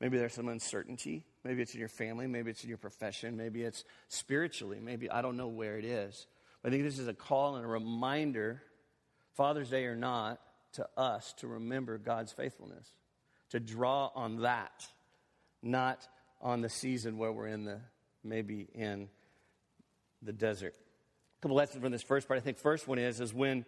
Maybe 0.00 0.16
there's 0.16 0.32
some 0.32 0.48
uncertainty. 0.48 1.26
Maybe 1.44 1.60
it's 1.60 1.74
in 1.74 1.80
your 1.80 1.90
family. 1.90 2.26
Maybe 2.26 2.50
it's 2.52 2.62
in 2.62 2.70
your 2.70 2.78
profession. 2.78 3.36
Maybe 3.36 3.62
it's 3.62 3.84
spiritually. 4.08 4.80
Maybe 4.80 5.10
I 5.10 5.20
don't 5.20 5.36
know 5.36 5.48
where 5.48 5.76
it 5.76 5.84
is. 5.84 6.26
But 6.62 6.70
I 6.70 6.72
think 6.72 6.84
this 6.84 6.98
is 6.98 7.08
a 7.08 7.14
call 7.14 7.56
and 7.56 7.64
a 7.66 7.68
reminder, 7.68 8.62
Father's 9.34 9.68
Day 9.68 9.84
or 9.84 9.96
not, 9.96 10.40
to 10.76 10.88
us 10.96 11.34
to 11.40 11.46
remember 11.46 11.98
God's 11.98 12.32
faithfulness 12.32 12.90
to 13.50 13.60
draw 13.60 14.10
on 14.14 14.42
that, 14.42 14.86
not 15.62 16.06
on 16.40 16.60
the 16.60 16.68
season 16.68 17.18
where 17.18 17.32
we're 17.32 17.48
in 17.48 17.64
the 17.64 17.80
maybe 18.22 18.68
in 18.74 19.08
the 20.22 20.32
desert. 20.32 20.74
A 21.38 21.42
couple 21.42 21.56
lessons 21.56 21.82
from 21.82 21.92
this 21.92 22.02
first 22.02 22.26
part. 22.28 22.38
I 22.38 22.42
think 22.42 22.58
first 22.58 22.88
one 22.88 22.98
is 22.98 23.20
is 23.20 23.32
when 23.32 23.64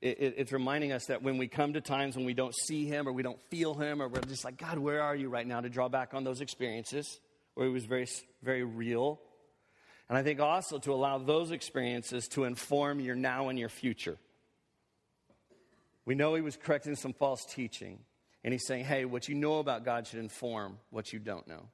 it, 0.00 0.34
it's 0.36 0.52
reminding 0.52 0.92
us 0.92 1.06
that 1.06 1.22
when 1.22 1.38
we 1.38 1.48
come 1.48 1.74
to 1.74 1.80
times 1.80 2.16
when 2.16 2.24
we 2.24 2.34
don't 2.34 2.54
see 2.54 2.86
Him 2.86 3.08
or 3.08 3.12
we 3.12 3.22
don't 3.22 3.40
feel 3.50 3.74
Him 3.74 4.02
or 4.02 4.08
we're 4.08 4.20
just 4.20 4.44
like 4.44 4.58
God, 4.58 4.78
where 4.78 5.02
are 5.02 5.14
you 5.14 5.28
right 5.28 5.46
now? 5.46 5.60
To 5.60 5.68
draw 5.68 5.88
back 5.88 6.14
on 6.14 6.24
those 6.24 6.40
experiences 6.40 7.20
where 7.54 7.66
He 7.66 7.72
was 7.72 7.84
very 7.84 8.08
very 8.42 8.64
real. 8.64 9.20
And 10.08 10.18
I 10.18 10.22
think 10.22 10.40
also 10.40 10.78
to 10.80 10.92
allow 10.92 11.18
those 11.18 11.52
experiences 11.52 12.28
to 12.28 12.44
inform 12.44 13.00
your 13.00 13.14
now 13.14 13.48
and 13.48 13.58
your 13.58 13.70
future. 13.70 14.18
We 16.04 16.14
know 16.14 16.34
He 16.34 16.42
was 16.42 16.56
correcting 16.56 16.96
some 16.96 17.12
false 17.12 17.44
teaching. 17.44 18.00
And 18.44 18.52
he's 18.52 18.66
saying, 18.66 18.84
hey, 18.84 19.04
what 19.04 19.28
you 19.28 19.34
know 19.34 19.58
about 19.58 19.84
God 19.84 20.06
should 20.06 20.18
inform 20.18 20.78
what 20.90 21.12
you 21.12 21.18
don't 21.18 21.46
know. 21.46 21.68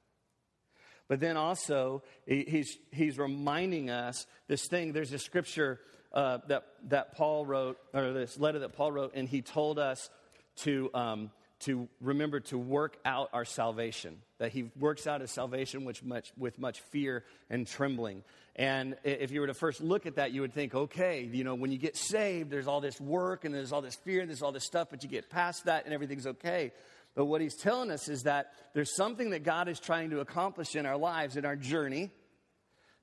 But 1.07 1.19
then 1.19 1.37
also, 1.37 2.03
he's, 2.27 2.77
he's 2.91 3.17
reminding 3.17 3.89
us 3.89 4.27
this 4.47 4.67
thing. 4.67 4.93
There's 4.93 5.11
a 5.11 5.17
scripture 5.17 5.79
uh, 6.13 6.37
that, 6.47 6.65
that 6.89 7.15
Paul 7.15 7.45
wrote, 7.45 7.79
or 7.93 8.13
this 8.13 8.37
letter 8.39 8.59
that 8.59 8.73
Paul 8.73 8.91
wrote, 8.91 9.13
and 9.15 9.27
he 9.27 9.41
told 9.41 9.79
us 9.79 10.09
to, 10.57 10.91
um, 10.93 11.31
to 11.61 11.87
remember 12.01 12.39
to 12.39 12.57
work 12.57 12.97
out 13.03 13.29
our 13.33 13.45
salvation. 13.45 14.17
That 14.37 14.51
he 14.51 14.71
works 14.79 15.07
out 15.07 15.21
his 15.21 15.31
salvation 15.31 15.85
with 15.85 16.03
much, 16.03 16.31
with 16.37 16.57
much 16.57 16.79
fear 16.79 17.25
and 17.49 17.67
trembling. 17.67 18.23
And 18.55 18.95
if 19.03 19.31
you 19.31 19.41
were 19.41 19.47
to 19.47 19.53
first 19.53 19.81
look 19.81 20.05
at 20.05 20.15
that, 20.15 20.31
you 20.31 20.41
would 20.41 20.53
think, 20.53 20.73
okay, 20.73 21.23
you 21.31 21.43
know, 21.43 21.55
when 21.55 21.71
you 21.71 21.77
get 21.77 21.95
saved, 21.95 22.49
there's 22.49 22.67
all 22.67 22.81
this 22.81 22.99
work 22.99 23.45
and 23.45 23.53
there's 23.53 23.71
all 23.71 23.81
this 23.81 23.95
fear 23.95 24.21
and 24.21 24.29
there's 24.29 24.41
all 24.41 24.51
this 24.51 24.65
stuff, 24.65 24.87
but 24.89 25.03
you 25.03 25.09
get 25.09 25.29
past 25.29 25.65
that 25.65 25.85
and 25.85 25.93
everything's 25.93 26.27
okay. 26.27 26.71
But 27.15 27.25
what 27.25 27.41
he's 27.41 27.55
telling 27.55 27.91
us 27.91 28.07
is 28.07 28.23
that 28.23 28.53
there's 28.73 28.95
something 28.95 29.31
that 29.31 29.43
God 29.43 29.67
is 29.67 29.79
trying 29.79 30.09
to 30.11 30.19
accomplish 30.19 30.75
in 30.75 30.85
our 30.85 30.97
lives, 30.97 31.37
in 31.37 31.45
our 31.45 31.55
journey, 31.55 32.11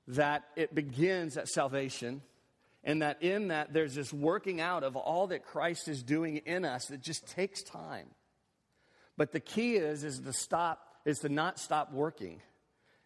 that 0.07 0.43
it 0.55 0.73
begins 0.73 1.37
at 1.37 1.47
salvation 1.47 2.21
And 2.87 3.01
that 3.01 3.21
in 3.21 3.49
that, 3.49 3.73
there's 3.73 3.95
this 3.95 4.13
working 4.13 4.61
out 4.61 4.83
of 4.83 4.95
all 4.95 5.27
that 5.27 5.45
Christ 5.45 5.89
is 5.89 6.03
doing 6.03 6.37
in 6.37 6.63
us 6.63 6.85
that 6.85 7.01
just 7.01 7.27
takes 7.27 7.61
time. 7.61 8.07
But 9.17 9.31
the 9.31 9.39
key 9.39 9.75
is, 9.75 10.03
is 10.03 10.19
to 10.19 10.33
stop, 10.33 10.85
is 11.03 11.19
to 11.19 11.29
not 11.29 11.59
stop 11.59 11.91
working 11.91 12.41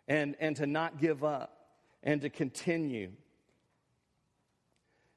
and, 0.08 0.36
and 0.40 0.56
to 0.58 0.68
not 0.68 1.00
give 1.00 1.24
up 1.24 1.58
and 2.04 2.22
to 2.22 2.30
continue. 2.30 3.08
In 3.08 3.16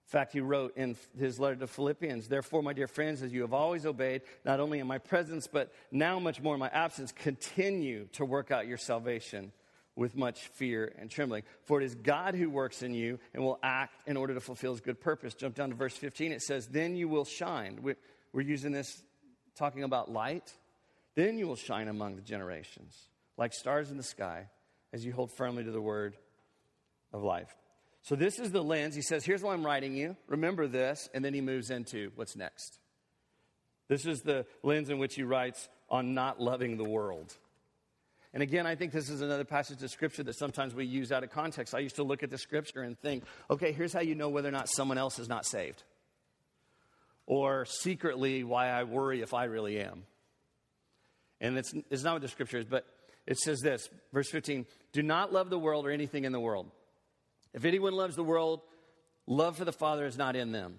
fact, 0.07 0.33
he 0.33 0.41
wrote 0.41 0.77
in 0.77 0.97
his 1.19 1.41
letter 1.41 1.57
to 1.57 1.67
Philippians, 1.67 2.29
Therefore, 2.29 2.63
my 2.63 2.73
dear 2.73 2.87
friends, 2.87 3.23
as 3.23 3.33
you 3.33 3.41
have 3.41 3.53
always 3.53 3.85
obeyed, 3.85 4.23
not 4.45 4.61
only 4.61 4.79
in 4.79 4.87
my 4.87 4.99
presence, 4.99 5.49
but 5.49 5.73
now 5.91 6.21
much 6.21 6.41
more 6.41 6.55
in 6.55 6.61
my 6.61 6.69
absence, 6.69 7.11
continue 7.11 8.07
to 8.13 8.25
work 8.25 8.53
out 8.53 8.69
your 8.69 8.79
salvation 8.79 9.51
with 9.97 10.17
much 10.17 10.49
fear 10.49 10.93
and 10.99 11.11
trembling. 11.11 11.43
For 11.63 11.81
it 11.81 11.85
is 11.85 11.95
God 11.95 12.35
who 12.35 12.51
works 12.51 12.83
in 12.83 12.95
you 12.95 13.19
and 13.33 13.43
will 13.43 13.59
act 13.63 14.03
in 14.07 14.17
order 14.17 14.35
to 14.35 14.41
fulfill 14.41 14.73
his 14.73 14.81
good 14.81 15.01
purpose. 15.01 15.35
Jump 15.35 15.55
down 15.55 15.71
to 15.71 15.75
verse 15.75 15.97
15. 15.97 16.33
It 16.33 16.43
says, 16.43 16.67
Then 16.67 16.97
you 16.97 17.09
will 17.09 17.25
shine. 17.25 17.81
We're 17.83 18.41
using 18.41 18.73
this 18.73 19.03
talking 19.57 19.85
about 19.85 20.11
light. 20.11 20.53
Then 21.15 21.39
you 21.39 21.47
will 21.47 21.57
shine 21.57 21.89
among 21.89 22.17
the 22.17 22.23
generations, 22.23 22.97
like 23.37 23.53
stars 23.53 23.91
in 23.91 23.97
the 23.97 24.03
sky, 24.03 24.49
as 24.93 25.05
you 25.05 25.13
hold 25.13 25.31
firmly 25.37 25.65
to 25.65 25.71
the 25.71 25.81
word 25.81 26.17
of 27.13 27.23
life. 27.23 27.55
So, 28.03 28.17
this 28.17 28.39
is 28.39 28.51
the 28.51 28.63
lens. 28.63 28.95
He 28.95 29.03
says, 29.03 29.25
Here's 29.25 29.43
why 29.43 29.55
I'm 29.55 29.65
writing 29.65 29.97
you. 29.97 30.17
Remember 30.29 30.67
this. 30.67 31.09
And 31.15 31.25
then 31.25 31.33
he 31.33 31.41
moves 31.41 31.71
into 31.71 32.11
what's 32.17 32.37
next. 32.37 32.79
This 33.89 34.07
is 34.07 34.21
the 34.21 34.47
lens 34.63 34.91
in 34.91 34.99
which 34.99 35.15
he 35.15 35.23
writes 35.23 35.69
on 35.89 36.15
not 36.15 36.41
loving 36.41 36.77
the 36.77 36.85
world. 36.85 37.35
And 38.35 38.43
again, 38.43 38.67
I 38.67 38.75
think 38.75 38.93
this 38.93 39.09
is 39.09 39.21
another 39.21 39.45
passage 39.45 39.83
of 39.83 39.91
scripture 39.91 40.25
that 40.25 40.37
sometimes 40.37 40.75
we 40.75 40.85
use 40.85 41.13
out 41.13 41.23
of 41.23 41.31
context. 41.31 41.75
I 41.75 41.79
used 41.79 41.97
to 41.97 42.03
look 42.03 42.23
at 42.23 42.31
the 42.31 42.39
scripture 42.39 42.83
and 42.83 42.99
think, 42.99 43.25
okay, 43.49 43.73
here's 43.73 43.93
how 43.93 44.01
you 44.01 44.17
know 44.17 44.29
whether 44.29 44.49
or 44.49 44.53
not 44.53 44.69
someone 44.69 44.99
else 44.99 45.19
is 45.19 45.29
not 45.29 45.47
saved. 45.47 45.85
Or 47.27 47.65
secretly, 47.65 48.43
why 48.43 48.69
I 48.69 48.83
worry 48.85 49.23
if 49.23 49.33
I 49.33 49.45
really 49.45 49.79
am. 49.79 50.03
And 51.45 51.59
it's, 51.59 51.75
it's 51.91 52.03
not 52.03 52.15
what 52.15 52.23
the 52.23 52.29
scripture 52.29 52.57
is, 52.57 52.65
but 52.65 52.87
it 53.27 53.39
says 53.39 53.61
this, 53.61 53.91
verse 54.15 54.31
15 54.31 54.65
Do 54.93 55.03
not 55.03 55.31
love 55.31 55.51
the 55.51 55.59
world 55.59 55.85
or 55.87 55.91
anything 55.91 56.25
in 56.25 56.33
the 56.33 56.41
world. 56.41 56.71
If 57.53 57.67
anyone 57.67 57.93
loves 57.93 58.17
the 58.17 58.25
world, 58.25 58.63
love 59.27 59.59
for 59.59 59.67
the 59.67 59.73
Father 59.73 60.07
is 60.07 60.17
not 60.17 60.37
in 60.37 60.53
them. 60.53 60.77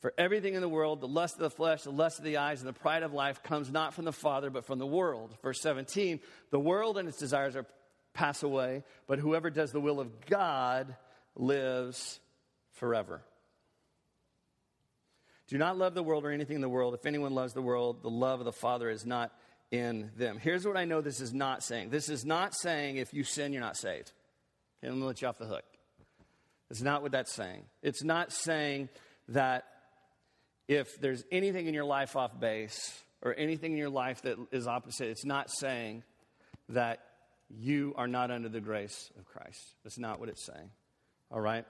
For 0.00 0.12
everything 0.18 0.54
in 0.54 0.62
the 0.62 0.68
world, 0.68 1.00
the 1.00 1.06
lust 1.06 1.34
of 1.34 1.40
the 1.40 1.50
flesh, 1.50 1.82
the 1.82 1.92
lust 1.92 2.18
of 2.18 2.24
the 2.24 2.38
eyes, 2.38 2.60
and 2.60 2.68
the 2.68 2.72
pride 2.72 3.04
of 3.04 3.12
life 3.12 3.44
comes 3.44 3.70
not 3.70 3.94
from 3.94 4.04
the 4.04 4.12
Father, 4.12 4.50
but 4.50 4.64
from 4.64 4.80
the 4.80 4.86
world. 4.86 5.36
Verse 5.42 5.60
17 5.60 6.18
The 6.50 6.58
world 6.58 6.98
and 6.98 7.08
its 7.08 7.18
desires 7.18 7.54
are 7.54 7.66
pass 8.12 8.42
away, 8.42 8.82
but 9.06 9.20
whoever 9.20 9.48
does 9.48 9.70
the 9.70 9.80
will 9.80 10.00
of 10.00 10.26
God 10.26 10.96
lives 11.36 12.18
forever. 12.72 13.22
Do 15.46 15.58
not 15.58 15.78
love 15.78 15.94
the 15.94 16.02
world 16.02 16.24
or 16.24 16.30
anything 16.30 16.56
in 16.56 16.62
the 16.62 16.68
world. 16.68 16.94
If 16.94 17.06
anyone 17.06 17.34
loves 17.34 17.52
the 17.52 17.62
world, 17.62 18.02
the 18.02 18.10
love 18.10 18.40
of 18.40 18.44
the 18.44 18.52
Father 18.52 18.88
is 18.88 19.06
not 19.06 19.32
in 19.70 20.10
them. 20.16 20.38
Here's 20.38 20.66
what 20.66 20.76
I 20.76 20.84
know 20.84 21.00
this 21.00 21.20
is 21.20 21.32
not 21.32 21.62
saying 21.62 21.90
this 21.90 22.08
is 22.08 22.24
not 22.24 22.54
saying 22.54 22.96
if 22.96 23.14
you 23.14 23.24
sin, 23.24 23.52
you're 23.52 23.62
not 23.62 23.76
saved. 23.76 24.12
Okay, 24.82 24.88
I'm 24.88 24.94
going 24.94 25.00
to 25.02 25.06
let 25.06 25.22
you 25.22 25.28
off 25.28 25.38
the 25.38 25.46
hook. 25.46 25.64
It's 26.70 26.82
not 26.82 27.02
what 27.02 27.12
that's 27.12 27.32
saying. 27.32 27.64
It's 27.82 28.02
not 28.02 28.32
saying 28.32 28.88
that 29.28 29.64
if 30.68 31.00
there's 31.00 31.24
anything 31.32 31.66
in 31.66 31.74
your 31.74 31.84
life 31.84 32.16
off 32.16 32.38
base 32.38 33.02
or 33.22 33.34
anything 33.34 33.72
in 33.72 33.78
your 33.78 33.90
life 33.90 34.22
that 34.22 34.38
is 34.52 34.66
opposite, 34.66 35.08
it's 35.08 35.24
not 35.24 35.50
saying 35.50 36.04
that 36.68 37.00
you 37.48 37.92
are 37.96 38.06
not 38.06 38.30
under 38.30 38.48
the 38.48 38.60
grace 38.60 39.10
of 39.18 39.24
Christ. 39.26 39.74
That's 39.82 39.98
not 39.98 40.20
what 40.20 40.28
it's 40.28 40.46
saying. 40.46 40.70
All 41.32 41.40
right? 41.40 41.66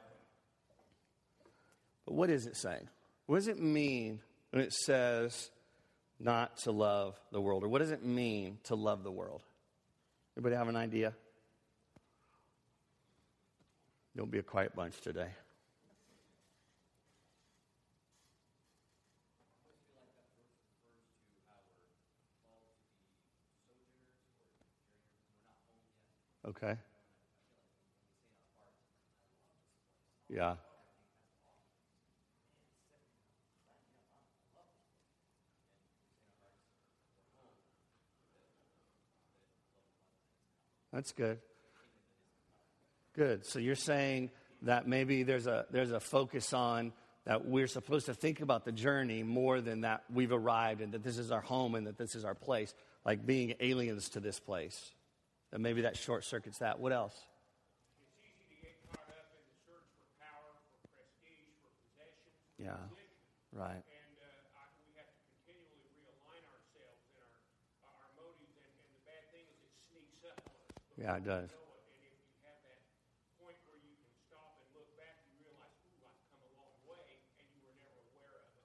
But 2.05 2.15
what 2.15 2.29
is 2.29 2.47
it 2.47 2.57
saying? 2.57 2.89
What 3.27 3.37
does 3.37 3.49
it 3.49 3.59
mean 3.59 4.21
when 4.51 4.63
it 4.63 4.73
says 4.73 5.51
not 6.21 6.59
to 6.59 6.71
love 6.71 7.19
the 7.33 7.41
world? 7.41 7.65
Or 7.65 7.69
what 7.69 7.79
does 7.79 7.91
it 7.91 8.05
mean 8.05 8.59
to 8.65 8.75
love 8.75 9.03
the 9.03 9.11
world? 9.11 9.43
Anybody 10.37 10.55
have 10.55 10.69
an 10.69 10.77
idea? 10.77 11.15
Don't 14.17 14.31
be 14.31 14.39
a 14.39 14.43
quiet 14.43 14.75
bunch 14.77 15.01
today. 15.01 15.29
Okay. 26.47 26.77
Yeah. 30.29 30.57
That's 40.93 41.13
good. 41.13 41.39
Good. 43.15 43.47
So 43.47 43.59
you're 43.59 43.75
saying 43.75 44.31
that 44.63 44.87
maybe 44.87 45.23
there's 45.23 45.47
a 45.47 45.67
there's 45.71 45.91
a 45.91 46.01
focus 46.01 46.53
on 46.53 46.93
that 47.25 47.47
we're 47.47 47.67
supposed 47.67 48.07
to 48.07 48.15
think 48.15 48.41
about 48.41 48.65
the 48.65 48.73
journey 48.73 49.23
more 49.23 49.61
than 49.61 49.83
that 49.83 50.05
we've 50.13 50.33
arrived 50.33 50.81
and 50.81 50.93
that 50.93 51.03
this 51.03 51.19
is 51.19 51.31
our 51.31 51.41
home 51.41 51.75
and 51.75 51.87
that 51.87 51.99
this 51.99 52.15
is 52.15 52.25
our 52.25 52.35
place, 52.35 52.75
like 53.05 53.27
being 53.27 53.55
aliens 53.61 54.09
to 54.11 54.21
this 54.21 54.41
place. 54.41 54.93
And 55.53 55.63
maybe 55.63 55.83
that 55.83 55.97
short 55.97 56.25
circuits 56.25 56.59
that. 56.59 56.81
What 56.81 56.93
else? 56.93 57.15
Yeah. 62.59 62.77
Right. 63.53 63.83
Aware 71.05 71.17
it 71.17 71.25
does. 71.25 71.51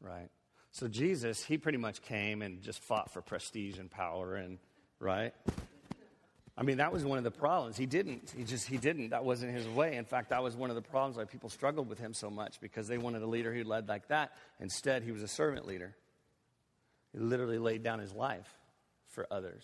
Right. 0.01 0.29
So 0.71 0.87
Jesus, 0.87 1.43
he 1.43 1.57
pretty 1.57 1.79
much 1.79 2.01
came 2.01 2.41
and 2.41 2.61
just 2.61 2.79
fought 2.79 3.09
for 3.11 3.21
prestige 3.21 3.79
and 3.79 3.89
power 3.89 4.35
and 4.35 4.59
right? 4.99 5.33
I 6.57 6.63
mean, 6.63 6.77
that 6.77 6.93
was 6.93 7.03
one 7.03 7.17
of 7.17 7.23
the 7.23 7.31
problems. 7.31 7.75
He 7.75 7.85
didn't. 7.85 8.31
He 8.35 8.43
just 8.43 8.67
he 8.67 8.77
didn't. 8.77 9.09
That 9.09 9.25
wasn't 9.25 9.53
his 9.53 9.67
way. 9.67 9.95
In 9.95 10.05
fact, 10.05 10.29
that 10.29 10.43
was 10.43 10.55
one 10.55 10.69
of 10.69 10.75
the 10.75 10.81
problems 10.81 11.17
why 11.17 11.25
people 11.25 11.49
struggled 11.49 11.89
with 11.89 11.99
him 11.99 12.13
so 12.13 12.29
much 12.29 12.61
because 12.61 12.87
they 12.87 12.97
wanted 12.97 13.23
a 13.23 13.25
leader 13.27 13.53
who 13.53 13.63
led 13.63 13.89
like 13.89 14.07
that. 14.09 14.33
Instead, 14.59 15.03
he 15.03 15.11
was 15.11 15.23
a 15.23 15.27
servant 15.27 15.65
leader. 15.65 15.95
He 17.11 17.19
literally 17.19 17.57
laid 17.57 17.83
down 17.83 17.99
his 17.99 18.13
life 18.13 18.53
for 19.07 19.25
others. 19.31 19.63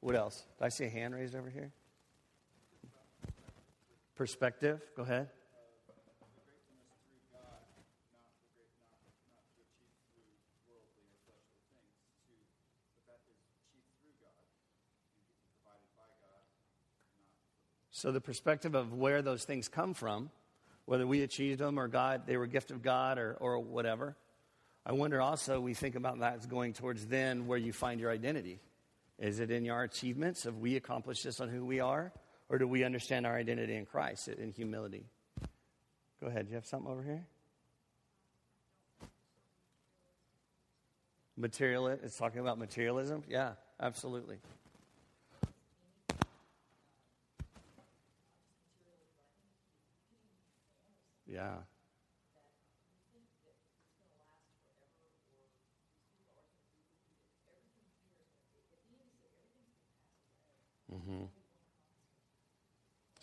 What 0.00 0.14
else? 0.14 0.44
Did 0.58 0.64
I 0.64 0.68
see 0.68 0.84
a 0.84 0.90
hand 0.90 1.14
raised 1.14 1.34
over 1.34 1.50
here? 1.50 1.72
Perspective. 4.16 4.80
Go 4.96 5.02
ahead. 5.02 5.28
So 18.00 18.12
the 18.12 18.20
perspective 18.20 18.74
of 18.74 18.94
where 18.94 19.20
those 19.20 19.44
things 19.44 19.68
come 19.68 19.92
from, 19.92 20.30
whether 20.86 21.06
we 21.06 21.22
achieved 21.22 21.60
them 21.60 21.78
or 21.78 21.86
God, 21.86 22.22
they 22.26 22.38
were 22.38 22.44
a 22.44 22.48
gift 22.48 22.70
of 22.70 22.82
God 22.82 23.18
or, 23.18 23.36
or 23.38 23.58
whatever. 23.58 24.16
I 24.86 24.92
wonder 24.92 25.20
also, 25.20 25.60
we 25.60 25.74
think 25.74 25.96
about 25.96 26.18
that 26.20 26.36
as 26.36 26.46
going 26.46 26.72
towards 26.72 27.04
then 27.06 27.46
where 27.46 27.58
you 27.58 27.74
find 27.74 28.00
your 28.00 28.10
identity. 28.10 28.58
Is 29.18 29.38
it 29.38 29.50
in 29.50 29.68
our 29.68 29.82
achievements? 29.82 30.44
Have 30.44 30.56
we 30.56 30.76
accomplished 30.76 31.24
this 31.24 31.40
on 31.40 31.50
who 31.50 31.66
we 31.66 31.80
are? 31.80 32.10
Or 32.50 32.58
do 32.58 32.66
we 32.66 32.82
understand 32.82 33.26
our 33.26 33.36
identity 33.36 33.76
in 33.76 33.86
Christ 33.86 34.26
in 34.26 34.50
humility? 34.50 35.06
Go 36.20 36.26
ahead. 36.26 36.46
Do 36.46 36.50
You 36.50 36.56
have 36.56 36.66
something 36.66 36.90
over 36.90 37.02
here? 37.02 37.24
Material, 41.36 41.86
it's 41.86 42.18
talking 42.18 42.40
about 42.40 42.58
materialism? 42.58 43.22
Yeah, 43.28 43.52
absolutely. 43.80 44.38
Yeah. 51.26 51.54
Mm-hmm. 60.92 61.39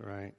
Right. 0.00 0.32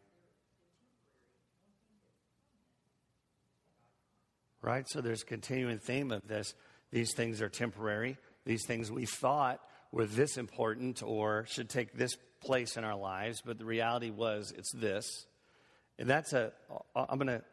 Right? 4.64 4.90
So 4.90 5.02
there's 5.02 5.22
a 5.22 5.26
continuing 5.26 5.78
theme 5.78 6.12
of 6.12 6.28
this. 6.28 6.56
These 6.92 7.14
things 7.14 7.42
are 7.42 7.50
temporary. 7.50 8.18
These 8.46 8.66
things 8.66 8.92
we 8.92 9.06
thought 9.06 9.60
were 9.92 10.06
this 10.06 10.38
important 10.38 11.04
or 11.04 11.46
should 11.48 11.70
take 11.70 11.94
this 11.94 12.16
place 12.42 12.76
in 12.76 12.84
our 12.84 12.96
lives, 12.96 13.42
but 13.46 13.60
the 13.60 13.66
reality 13.66 14.10
was 14.10 14.52
it's 14.58 14.72
this. 14.74 15.26
And 16.00 16.10
that's 16.10 16.34
a, 16.34 16.52
I'm 16.96 17.18
going 17.18 17.28
to. 17.28 17.44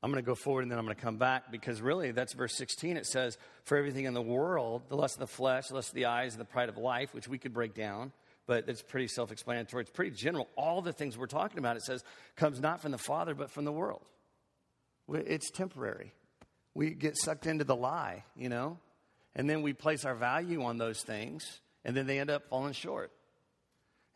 I'm 0.00 0.12
going 0.12 0.22
to 0.22 0.26
go 0.26 0.36
forward 0.36 0.62
and 0.62 0.70
then 0.70 0.78
I'm 0.78 0.84
going 0.84 0.94
to 0.94 1.02
come 1.02 1.16
back 1.16 1.50
because 1.50 1.80
really 1.80 2.12
that's 2.12 2.32
verse 2.32 2.56
16. 2.56 2.96
It 2.96 3.04
says, 3.04 3.36
For 3.64 3.76
everything 3.76 4.04
in 4.04 4.14
the 4.14 4.22
world, 4.22 4.82
the 4.88 4.96
lust 4.96 5.16
of 5.16 5.18
the 5.18 5.26
flesh, 5.26 5.66
the 5.66 5.74
lust 5.74 5.88
of 5.88 5.96
the 5.96 6.04
eyes, 6.04 6.34
and 6.34 6.40
the 6.40 6.44
pride 6.44 6.68
of 6.68 6.76
life, 6.76 7.12
which 7.12 7.26
we 7.26 7.36
could 7.36 7.52
break 7.52 7.74
down, 7.74 8.12
but 8.48 8.64
it's 8.66 8.82
pretty 8.82 9.06
self 9.06 9.30
explanatory. 9.30 9.82
It's 9.82 9.90
pretty 9.90 10.10
general. 10.10 10.48
All 10.56 10.80
the 10.80 10.92
things 10.92 11.16
we're 11.16 11.26
talking 11.26 11.58
about, 11.58 11.76
it 11.76 11.82
says, 11.82 12.02
comes 12.34 12.60
not 12.60 12.80
from 12.80 12.90
the 12.90 12.98
Father, 12.98 13.34
but 13.34 13.50
from 13.50 13.64
the 13.64 13.70
world. 13.70 14.02
It's 15.12 15.50
temporary. 15.50 16.12
We 16.74 16.90
get 16.90 17.16
sucked 17.16 17.46
into 17.46 17.64
the 17.64 17.76
lie, 17.76 18.24
you 18.34 18.48
know, 18.48 18.78
and 19.36 19.48
then 19.48 19.62
we 19.62 19.74
place 19.74 20.04
our 20.04 20.14
value 20.14 20.64
on 20.64 20.78
those 20.78 21.02
things, 21.02 21.60
and 21.84 21.96
then 21.96 22.06
they 22.06 22.18
end 22.18 22.30
up 22.30 22.48
falling 22.48 22.72
short. 22.72 23.12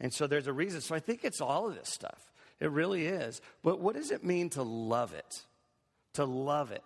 And 0.01 0.13
so 0.13 0.27
there's 0.27 0.47
a 0.47 0.53
reason. 0.53 0.81
So 0.81 0.95
I 0.95 1.01
think 1.01 1.25
it's 1.25 1.41
all 1.41 1.69
of 1.69 1.75
this 1.75 1.91
stuff. 1.91 2.33
It 2.59 2.71
really 2.71 3.07
is. 3.07 3.41
But 3.63 3.81
what 3.81 3.95
does 3.95 4.11
it 4.11 4.25
mean 4.25 4.49
to 4.51 4.63
love 4.63 5.13
it? 5.13 5.43
To 6.15 6.25
love 6.25 6.73
it. 6.73 6.85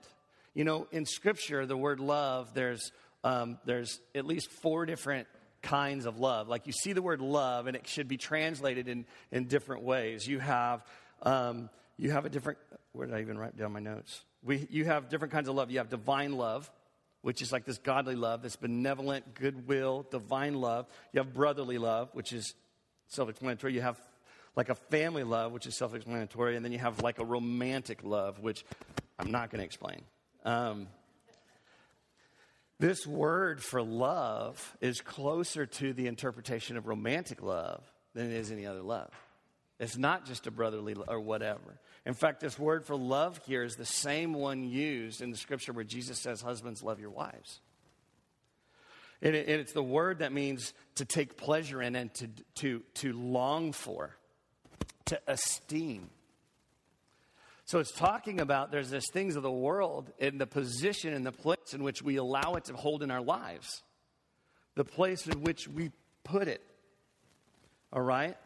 You 0.52 0.64
know, 0.64 0.88
in 0.90 1.06
Scripture, 1.06 1.64
the 1.64 1.76
word 1.76 2.00
love, 2.00 2.54
there's, 2.54 2.90
um, 3.22 3.58
there's 3.66 4.00
at 4.14 4.26
least 4.26 4.50
four 4.50 4.84
different 4.84 5.28
kinds 5.66 6.06
of 6.06 6.18
love. 6.18 6.48
Like 6.48 6.66
you 6.66 6.72
see 6.72 6.92
the 6.92 7.02
word 7.02 7.20
love, 7.20 7.66
and 7.66 7.76
it 7.76 7.86
should 7.88 8.08
be 8.08 8.16
translated 8.16 8.88
in, 8.88 9.04
in 9.32 9.44
different 9.44 9.82
ways. 9.82 10.26
You 10.26 10.38
have, 10.38 10.84
um, 11.22 11.68
you 11.96 12.10
have 12.12 12.24
a 12.24 12.28
different, 12.28 12.58
where 12.92 13.06
did 13.06 13.14
I 13.14 13.20
even 13.20 13.38
write 13.38 13.56
down 13.56 13.72
my 13.72 13.80
notes? 13.80 14.24
We, 14.44 14.66
you 14.70 14.84
have 14.84 15.08
different 15.08 15.32
kinds 15.32 15.48
of 15.48 15.54
love. 15.56 15.70
You 15.70 15.78
have 15.78 15.88
divine 15.88 16.32
love, 16.36 16.70
which 17.22 17.42
is 17.42 17.50
like 17.50 17.64
this 17.64 17.78
godly 17.78 18.14
love, 18.14 18.42
this 18.42 18.56
benevolent, 18.56 19.34
goodwill, 19.34 20.06
divine 20.10 20.54
love. 20.54 20.86
You 21.12 21.18
have 21.18 21.32
brotherly 21.34 21.78
love, 21.78 22.10
which 22.12 22.32
is 22.32 22.54
self 23.08 23.28
explanatory. 23.28 23.74
You 23.74 23.80
have 23.80 23.98
like 24.54 24.68
a 24.68 24.74
family 24.74 25.24
love, 25.24 25.52
which 25.52 25.66
is 25.66 25.76
self 25.76 25.94
explanatory, 25.94 26.56
and 26.56 26.64
then 26.64 26.72
you 26.72 26.78
have 26.78 27.02
like 27.02 27.18
a 27.18 27.24
romantic 27.24 28.04
love, 28.04 28.38
which 28.38 28.64
I'm 29.18 29.30
not 29.30 29.50
going 29.50 29.58
to 29.58 29.64
explain. 29.64 30.02
Um, 30.44 30.86
this 32.78 33.06
word 33.06 33.62
for 33.62 33.82
love 33.82 34.76
is 34.80 35.00
closer 35.00 35.66
to 35.66 35.92
the 35.92 36.06
interpretation 36.06 36.76
of 36.76 36.86
romantic 36.86 37.42
love 37.42 37.82
than 38.14 38.30
it 38.30 38.36
is 38.36 38.50
any 38.50 38.66
other 38.66 38.82
love. 38.82 39.10
It's 39.78 39.96
not 39.96 40.24
just 40.26 40.46
a 40.46 40.50
brotherly 40.50 40.94
or 41.06 41.20
whatever. 41.20 41.80
In 42.06 42.14
fact, 42.14 42.40
this 42.40 42.58
word 42.58 42.86
for 42.86 42.96
love 42.96 43.40
here 43.46 43.62
is 43.62 43.76
the 43.76 43.84
same 43.84 44.32
one 44.32 44.64
used 44.64 45.20
in 45.20 45.30
the 45.30 45.36
scripture 45.36 45.72
where 45.72 45.84
Jesus 45.84 46.18
says, 46.18 46.40
Husbands, 46.40 46.82
love 46.82 46.98
your 46.98 47.10
wives. 47.10 47.60
And 49.22 49.34
it's 49.34 49.72
the 49.72 49.82
word 49.82 50.18
that 50.18 50.32
means 50.32 50.74
to 50.96 51.04
take 51.06 51.36
pleasure 51.38 51.80
in 51.80 51.96
and 51.96 52.12
to, 52.14 52.28
to, 52.56 52.82
to 52.94 53.12
long 53.14 53.72
for 53.72 54.14
to 55.06 55.20
esteem. 55.26 56.10
So 57.66 57.80
it's 57.80 57.90
talking 57.90 58.40
about 58.40 58.70
there's 58.70 58.90
this 58.90 59.06
things 59.12 59.34
of 59.34 59.42
the 59.42 59.50
world 59.50 60.12
and 60.20 60.40
the 60.40 60.46
position 60.46 61.12
and 61.12 61.26
the 61.26 61.32
place 61.32 61.74
in 61.74 61.82
which 61.82 62.00
we 62.00 62.16
allow 62.16 62.54
it 62.54 62.66
to 62.66 62.74
hold 62.74 63.02
in 63.02 63.10
our 63.10 63.20
lives, 63.20 63.82
the 64.76 64.84
place 64.84 65.26
in 65.26 65.42
which 65.42 65.66
we 65.66 65.90
put 66.22 66.46
it. 66.46 66.62
All 67.92 68.02
right? 68.02 68.36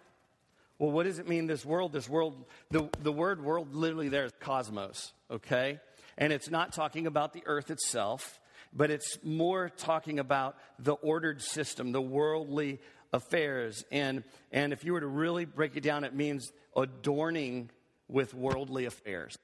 Well, 0.79 0.91
what 0.91 1.05
does 1.05 1.19
it 1.19 1.29
mean, 1.29 1.47
this 1.47 1.67
world? 1.67 1.93
This 1.93 2.09
world, 2.09 2.47
the, 2.71 2.89
the 3.03 3.13
word 3.13 3.45
world 3.45 3.75
literally 3.75 4.09
there 4.09 4.25
is 4.25 4.33
cosmos, 4.41 5.13
okay? 5.31 5.81
And 6.17 6.33
it's 6.33 6.51
not 6.51 6.73
talking 6.73 7.07
about 7.07 7.35
the 7.35 7.43
earth 7.45 7.71
itself, 7.71 8.41
but 8.73 8.91
it's 8.91 9.19
more 9.23 9.69
talking 9.69 10.19
about 10.19 10.57
the 10.79 10.95
ordered 10.95 11.43
system, 11.43 11.93
the 11.93 12.01
worldly 12.01 12.81
affairs. 13.13 13.85
And, 13.93 14.25
and 14.51 14.73
if 14.73 14.83
you 14.83 14.95
were 14.95 15.01
to 15.01 15.07
really 15.07 15.45
break 15.45 15.77
it 15.77 15.83
down, 15.83 16.05
it 16.05 16.15
means 16.15 16.51
adorning 16.75 17.69
with 18.11 18.35
worldly 18.35 18.85
affairs. 18.87 19.37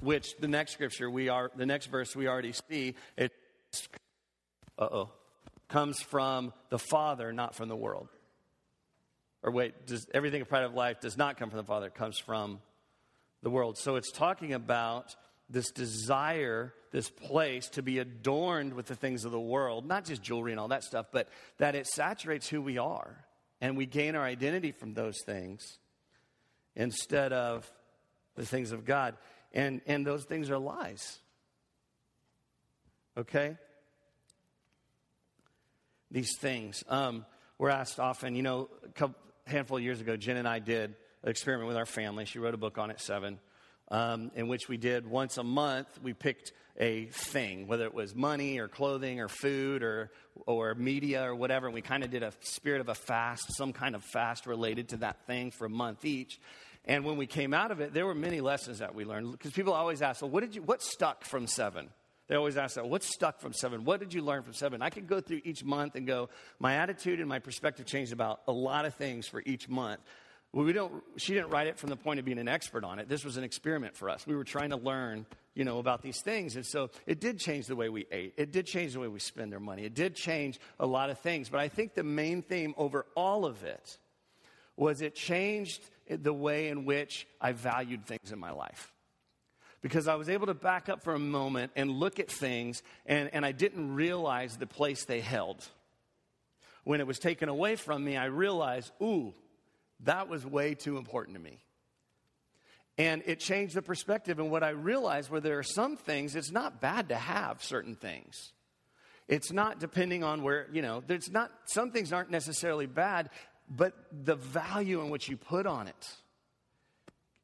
Which 0.00 0.36
the 0.38 0.48
next 0.48 0.72
scripture 0.72 1.10
we 1.10 1.28
are, 1.28 1.50
the 1.56 1.66
next 1.66 1.86
verse 1.86 2.14
we 2.14 2.28
already 2.28 2.52
see, 2.52 2.94
it, 3.16 3.32
uh 4.78 4.88
oh, 4.90 5.10
comes 5.68 6.00
from 6.00 6.52
the 6.68 6.78
Father, 6.78 7.32
not 7.32 7.54
from 7.54 7.68
the 7.68 7.76
world. 7.76 8.08
Or 9.42 9.50
wait, 9.50 9.86
does, 9.86 10.06
everything 10.12 10.42
a 10.42 10.44
pride 10.44 10.64
of 10.64 10.74
life 10.74 11.00
does 11.00 11.16
not 11.16 11.36
come 11.36 11.50
from 11.50 11.58
the 11.58 11.64
Father, 11.64 11.86
it 11.86 11.94
comes 11.94 12.18
from 12.18 12.60
the 13.42 13.50
world. 13.50 13.78
So 13.78 13.96
it's 13.96 14.10
talking 14.10 14.52
about 14.52 15.14
this 15.50 15.70
desire, 15.70 16.72
this 16.90 17.10
place 17.10 17.68
to 17.70 17.82
be 17.82 17.98
adorned 17.98 18.72
with 18.72 18.86
the 18.86 18.96
things 18.96 19.24
of 19.24 19.32
the 19.32 19.40
world, 19.40 19.86
not 19.86 20.04
just 20.04 20.22
jewelry 20.22 20.52
and 20.52 20.60
all 20.60 20.68
that 20.68 20.82
stuff, 20.82 21.06
but 21.12 21.28
that 21.58 21.74
it 21.74 21.86
saturates 21.86 22.48
who 22.48 22.62
we 22.62 22.78
are. 22.78 23.24
And 23.60 23.76
we 23.76 23.86
gain 23.86 24.16
our 24.16 24.24
identity 24.24 24.72
from 24.72 24.94
those 24.94 25.20
things 25.24 25.78
instead 26.76 27.32
of 27.32 27.70
the 28.34 28.44
things 28.44 28.72
of 28.72 28.84
God. 28.84 29.16
And, 29.52 29.80
and 29.86 30.06
those 30.06 30.24
things 30.24 30.50
are 30.50 30.58
lies. 30.58 31.20
Okay? 33.16 33.56
These 36.10 36.36
things. 36.38 36.82
Um, 36.88 37.24
we're 37.58 37.70
asked 37.70 38.00
often, 38.00 38.34
you 38.34 38.42
know, 38.42 38.68
a 38.84 38.88
couple, 38.88 39.16
handful 39.46 39.76
of 39.76 39.82
years 39.82 40.00
ago, 40.00 40.16
Jen 40.16 40.36
and 40.36 40.48
I 40.48 40.58
did 40.58 40.94
an 41.22 41.28
experiment 41.28 41.68
with 41.68 41.76
our 41.76 41.86
family. 41.86 42.24
She 42.24 42.38
wrote 42.38 42.54
a 42.54 42.58
book 42.58 42.78
on 42.78 42.90
it, 42.90 43.00
Seven 43.00 43.38
um, 43.88 44.30
in 44.34 44.48
which 44.48 44.68
we 44.68 44.76
did 44.76 45.06
once 45.06 45.38
a 45.38 45.44
month, 45.44 45.88
we 46.02 46.12
picked 46.12 46.52
a 46.78 47.06
thing, 47.06 47.66
whether 47.66 47.84
it 47.84 47.94
was 47.94 48.14
money 48.14 48.58
or 48.58 48.68
clothing 48.68 49.20
or 49.20 49.28
food 49.28 49.82
or, 49.82 50.10
or 50.46 50.74
media 50.74 51.22
or 51.24 51.34
whatever. 51.34 51.66
And 51.66 51.74
we 51.74 51.82
kind 51.82 52.02
of 52.02 52.10
did 52.10 52.22
a 52.22 52.32
spirit 52.40 52.80
of 52.80 52.88
a 52.88 52.94
fast, 52.94 53.54
some 53.56 53.72
kind 53.72 53.94
of 53.94 54.02
fast 54.02 54.46
related 54.46 54.88
to 54.90 54.96
that 54.98 55.26
thing 55.26 55.50
for 55.50 55.66
a 55.66 55.70
month 55.70 56.04
each. 56.04 56.40
And 56.84 57.04
when 57.04 57.16
we 57.16 57.26
came 57.26 57.54
out 57.54 57.70
of 57.70 57.80
it, 57.80 57.94
there 57.94 58.04
were 58.04 58.14
many 58.14 58.40
lessons 58.40 58.80
that 58.80 58.94
we 58.94 59.04
learned. 59.04 59.32
Because 59.32 59.52
people 59.52 59.72
always 59.72 60.02
ask, 60.02 60.20
well, 60.20 60.30
what, 60.30 60.40
did 60.40 60.54
you, 60.54 60.62
what 60.62 60.82
stuck 60.82 61.24
from 61.24 61.46
seven? 61.46 61.88
They 62.26 62.36
always 62.36 62.56
ask 62.56 62.76
that, 62.76 62.88
what 62.88 63.02
stuck 63.02 63.40
from 63.40 63.52
seven? 63.52 63.84
What 63.84 64.00
did 64.00 64.14
you 64.14 64.22
learn 64.22 64.42
from 64.42 64.54
seven? 64.54 64.82
I 64.82 64.90
could 64.90 65.06
go 65.06 65.20
through 65.20 65.42
each 65.44 65.62
month 65.62 65.94
and 65.94 66.06
go, 66.06 66.30
my 66.58 66.76
attitude 66.76 67.20
and 67.20 67.28
my 67.28 67.38
perspective 67.38 67.86
changed 67.86 68.12
about 68.12 68.40
a 68.48 68.52
lot 68.52 68.86
of 68.86 68.94
things 68.94 69.28
for 69.28 69.42
each 69.44 69.68
month. 69.68 70.00
Well, 70.54 70.64
we 70.64 70.72
don't, 70.72 71.02
she 71.16 71.34
didn't 71.34 71.50
write 71.50 71.66
it 71.66 71.78
from 71.78 71.90
the 71.90 71.96
point 71.96 72.20
of 72.20 72.24
being 72.24 72.38
an 72.38 72.46
expert 72.46 72.84
on 72.84 73.00
it. 73.00 73.08
This 73.08 73.24
was 73.24 73.36
an 73.36 73.42
experiment 73.42 73.96
for 73.96 74.08
us. 74.08 74.24
We 74.24 74.36
were 74.36 74.44
trying 74.44 74.70
to 74.70 74.76
learn, 74.76 75.26
you 75.52 75.64
know, 75.64 75.80
about 75.80 76.00
these 76.00 76.20
things. 76.22 76.54
And 76.54 76.64
so 76.64 76.90
it 77.08 77.18
did 77.18 77.40
change 77.40 77.66
the 77.66 77.74
way 77.74 77.88
we 77.88 78.06
ate. 78.12 78.34
It 78.36 78.52
did 78.52 78.64
change 78.64 78.92
the 78.92 79.00
way 79.00 79.08
we 79.08 79.18
spend 79.18 79.52
our 79.52 79.58
money. 79.58 79.84
It 79.84 79.94
did 79.94 80.14
change 80.14 80.60
a 80.78 80.86
lot 80.86 81.10
of 81.10 81.18
things. 81.18 81.48
But 81.48 81.58
I 81.58 81.66
think 81.66 81.94
the 81.94 82.04
main 82.04 82.40
theme 82.40 82.72
over 82.76 83.04
all 83.16 83.46
of 83.46 83.64
it 83.64 83.98
was 84.76 85.02
it 85.02 85.16
changed 85.16 85.82
the 86.08 86.32
way 86.32 86.68
in 86.68 86.84
which 86.84 87.26
I 87.40 87.50
valued 87.50 88.06
things 88.06 88.30
in 88.30 88.38
my 88.38 88.52
life. 88.52 88.92
Because 89.82 90.06
I 90.06 90.14
was 90.14 90.28
able 90.28 90.46
to 90.46 90.54
back 90.54 90.88
up 90.88 91.02
for 91.02 91.14
a 91.14 91.18
moment 91.18 91.72
and 91.74 91.90
look 91.90 92.20
at 92.20 92.30
things, 92.30 92.84
and, 93.06 93.28
and 93.32 93.44
I 93.44 93.50
didn't 93.50 93.92
realize 93.92 94.56
the 94.56 94.68
place 94.68 95.04
they 95.04 95.20
held. 95.20 95.66
When 96.84 97.00
it 97.00 97.08
was 97.08 97.18
taken 97.18 97.48
away 97.48 97.74
from 97.74 98.04
me, 98.04 98.16
I 98.16 98.26
realized, 98.26 98.92
ooh, 99.02 99.34
that 100.04 100.28
was 100.28 100.46
way 100.46 100.74
too 100.74 100.96
important 100.96 101.36
to 101.36 101.42
me. 101.42 101.58
And 102.96 103.22
it 103.26 103.40
changed 103.40 103.74
the 103.74 103.82
perspective. 103.82 104.38
And 104.38 104.50
what 104.50 104.62
I 104.62 104.70
realized 104.70 105.30
where 105.30 105.40
there 105.40 105.58
are 105.58 105.64
some 105.64 105.96
things, 105.96 106.36
it's 106.36 106.52
not 106.52 106.80
bad 106.80 107.08
to 107.08 107.16
have 107.16 107.62
certain 107.62 107.96
things. 107.96 108.52
It's 109.26 109.50
not 109.50 109.80
depending 109.80 110.22
on 110.22 110.42
where, 110.42 110.68
you 110.72 110.82
know, 110.82 111.02
there's 111.06 111.30
not, 111.30 111.50
some 111.64 111.90
things 111.90 112.12
aren't 112.12 112.30
necessarily 112.30 112.86
bad, 112.86 113.30
but 113.68 113.94
the 114.12 114.36
value 114.36 115.00
in 115.00 115.10
which 115.10 115.28
you 115.28 115.36
put 115.36 115.66
on 115.66 115.88
it 115.88 116.08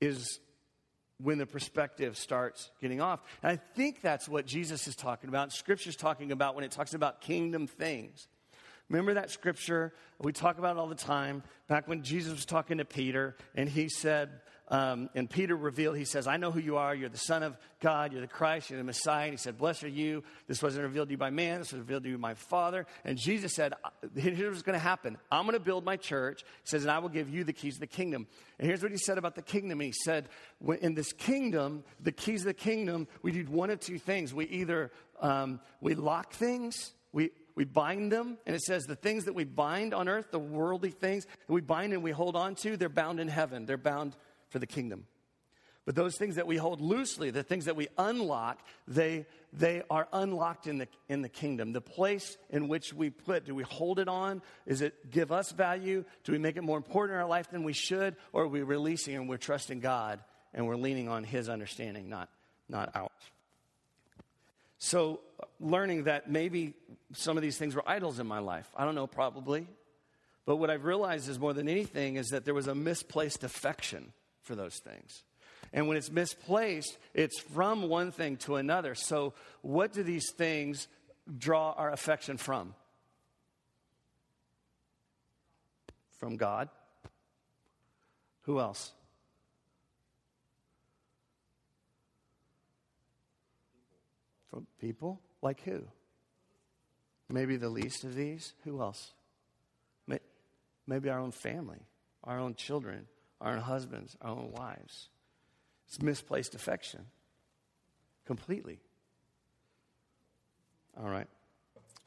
is 0.01 0.39
when 1.23 1.39
the 1.39 1.47
perspective 1.47 2.17
starts 2.17 2.71
getting 2.81 3.01
off. 3.01 3.21
And 3.43 3.53
I 3.53 3.57
think 3.75 4.03
that's 4.03 4.29
what 4.29 4.47
Jesus 4.47 4.87
is 4.87 4.95
talking 4.95 5.29
about. 5.29 5.53
Scripture's 5.53 5.97
talking 5.97 6.33
about 6.33 6.55
when 6.55 6.65
it 6.65 6.71
talks 6.71 6.95
about 6.95 7.21
kingdom 7.21 7.67
things. 7.67 8.29
Remember 8.91 9.15
that 9.15 9.31
scripture? 9.31 9.95
We 10.21 10.33
talk 10.33 10.59
about 10.59 10.77
all 10.77 10.89
the 10.89 10.95
time. 10.95 11.43
Back 11.69 11.89
when 11.89 12.03
Jesus 12.03 12.33
was 12.33 12.45
talking 12.45 12.79
to 12.79 12.85
Peter, 12.85 13.37
and 13.55 13.69
he 13.69 13.89
said, 13.89 14.31
um, 14.67 15.11
and 15.17 15.29
Peter 15.29 15.57
revealed, 15.57 15.97
he 15.97 16.05
says, 16.05 16.29
I 16.29 16.37
know 16.37 16.53
who 16.53 16.61
you 16.61 16.77
are. 16.77 16.95
You're 16.95 17.09
the 17.09 17.17
Son 17.17 17.43
of 17.43 17.57
God. 17.81 18.13
You're 18.13 18.21
the 18.21 18.29
Christ. 18.29 18.71
You're 18.71 18.79
the 18.79 18.85
Messiah. 18.85 19.25
And 19.25 19.33
he 19.33 19.37
said, 19.37 19.59
Blessed 19.59 19.83
are 19.85 19.89
you. 19.89 20.23
This 20.47 20.63
wasn't 20.63 20.85
revealed 20.85 21.09
to 21.09 21.13
you 21.13 21.19
by 21.19 21.31
man. 21.31 21.59
This 21.59 21.73
was 21.73 21.81
revealed 21.81 22.05
to 22.05 22.09
you 22.09 22.19
by 22.19 22.29
my 22.29 22.35
Father. 22.35 22.87
And 23.05 23.19
Jesus 23.19 23.53
said, 23.53 23.75
Here's 24.15 24.51
what's 24.51 24.63
going 24.63 24.79
to 24.79 24.79
happen. 24.79 25.19
I'm 25.31 25.45
going 25.45 25.59
to 25.59 25.65
build 25.65 25.85
my 25.85 25.97
church. 25.97 26.43
He 26.43 26.69
says, 26.69 26.83
And 26.83 26.91
I 26.93 27.01
will 27.01 27.09
give 27.09 27.29
you 27.29 27.43
the 27.43 27.53
keys 27.53 27.75
of 27.75 27.81
the 27.81 27.89
kingdom. 27.89 28.29
And 28.61 28.69
here's 28.69 28.81
what 28.81 28.93
he 28.93 28.99
said 28.99 29.19
about 29.19 29.35
the 29.35 29.43
kingdom. 29.43 29.81
He 29.81 29.93
said, 30.05 30.29
In 30.81 30.95
this 30.95 31.13
kingdom, 31.13 31.83
the 32.01 32.13
keys 32.13 32.43
of 32.43 32.47
the 32.47 32.55
kingdom, 32.55 33.09
we 33.23 33.33
do 33.33 33.45
one 33.47 33.71
of 33.71 33.81
two 33.81 33.99
things. 33.99 34.33
We 34.33 34.47
either 34.47 34.93
um, 35.21 35.61
we 35.81 35.97
lock 35.97 36.33
things, 36.33 36.93
we, 37.13 37.31
we 37.55 37.65
bind 37.65 38.13
them, 38.13 38.39
and 38.47 38.55
it 38.55 38.63
says 38.63 38.85
the 38.85 38.97
things 38.97 39.25
that 39.25 39.35
we 39.35 39.45
bind 39.45 39.95
on 39.95 40.09
earth, 40.09 40.31
the 40.31 40.39
worldly 40.39 40.91
things 40.91 41.27
that 41.27 41.53
we 41.53 41.61
bind 41.61 41.93
and 41.93 42.03
we 42.03 42.11
hold 42.11 42.37
on 42.37 42.55
to, 42.57 42.77
they're 42.77 42.89
bound 42.89 43.21
in 43.21 43.29
heaven. 43.29 43.67
They're 43.67 43.77
bound 43.77 44.17
for 44.49 44.59
the 44.59 44.67
kingdom. 44.67 45.07
But 45.87 45.95
those 45.95 46.17
things 46.17 46.37
that 46.37 46.47
we 46.47 46.57
hold 46.57 46.81
loosely, 46.81 47.31
the 47.31 47.43
things 47.43 47.65
that 47.65 47.75
we 47.75 47.89
unlock, 47.97 48.61
they, 48.87 49.27
they 49.53 49.83
are 49.91 50.07
unlocked 50.13 50.67
in 50.67 50.79
the, 50.79 50.89
in 51.09 51.23
the 51.23 51.29
kingdom. 51.29 51.73
The 51.73 51.81
place 51.81 52.37
in 52.51 52.69
which 52.69 52.93
we 52.93 53.11
put, 53.11 53.47
do 53.47 53.55
we 53.55 53.63
hold 53.63 53.99
it 53.99 54.07
on? 54.07 54.43
Is 54.67 54.83
it 54.83 55.11
give 55.11 55.33
us 55.33 55.51
value? 55.53 56.05
Do 56.25 56.33
we 56.33 56.39
make 56.39 56.57
it 56.57 56.63
more 56.63 56.77
important 56.77 57.17
in 57.17 57.21
our 57.21 57.29
life 57.29 57.51
than 57.51 57.65
we 57.65 57.73
should? 57.73 58.17
Or 58.33 58.45
are 58.45 58.49
we 58.49 58.63
releasing 58.63 59.17
and 59.17 59.29
we're 59.29 59.39
trusting 59.39 59.81
God 59.81 60.21
and 60.53 60.67
we're 60.67 60.77
leaning 60.77 61.09
on 61.09 61.25
His 61.25 61.49
understanding, 61.49 62.09
not, 62.09 62.29
not 62.69 62.91
ours? 62.95 63.11
So, 64.83 65.21
learning 65.61 66.05
that 66.05 66.31
maybe 66.31 66.73
some 67.13 67.37
of 67.37 67.43
these 67.43 67.59
things 67.59 67.75
were 67.75 67.87
idols 67.87 68.19
in 68.19 68.27
my 68.27 68.39
life. 68.39 68.67
I 68.75 68.87
don't 68.87 68.95
know, 68.95 69.07
probably. 69.07 69.69
But 70.47 70.57
what 70.57 70.71
I've 70.71 70.85
realized 70.85 71.29
is 71.29 71.39
more 71.39 71.53
than 71.53 71.69
anything 71.69 72.17
is 72.17 72.29
that 72.29 72.47
there 72.47 72.55
was 72.55 72.67
a 72.67 72.75
misplaced 72.75 73.45
affection 73.45 74.15
for 74.41 74.55
those 74.55 74.79
things. 74.79 75.23
And 75.75 75.87
when 75.87 75.99
it's 75.99 76.11
misplaced, 76.11 76.97
it's 77.13 77.39
from 77.39 77.91
one 77.91 78.11
thing 78.11 78.39
to 78.39 78.57
another. 78.57 78.95
So, 78.95 79.35
what 79.61 79.93
do 79.93 80.03
these 80.03 80.33
things 80.33 80.89
draw 81.37 81.73
our 81.73 81.93
affection 81.93 82.39
from? 82.39 82.75
From 86.19 86.39
God. 86.39 86.71
Who 88.45 88.61
else? 88.61 88.93
From 94.51 94.67
people? 94.81 95.21
Like 95.43 95.63
who? 95.63 95.83
Maybe 97.29 97.57
the 97.57 97.69
least 97.69 98.05
of 98.05 98.15
these? 98.15 98.53
Who 98.65 98.81
else? 98.81 99.13
Maybe 100.91 101.09
our 101.09 101.21
own 101.21 101.31
family, 101.31 101.79
our 102.25 102.41
own 102.41 102.57
children, 102.57 103.07
our 103.41 103.53
own 103.53 103.61
husbands, 103.61 104.17
our 104.21 104.33
own 104.33 104.51
wives. 104.51 105.09
It's 105.87 106.03
misplaced 106.03 106.57
affection 106.57 107.07
completely. 108.27 108.81
All 111.01 111.09
right. 111.09 111.29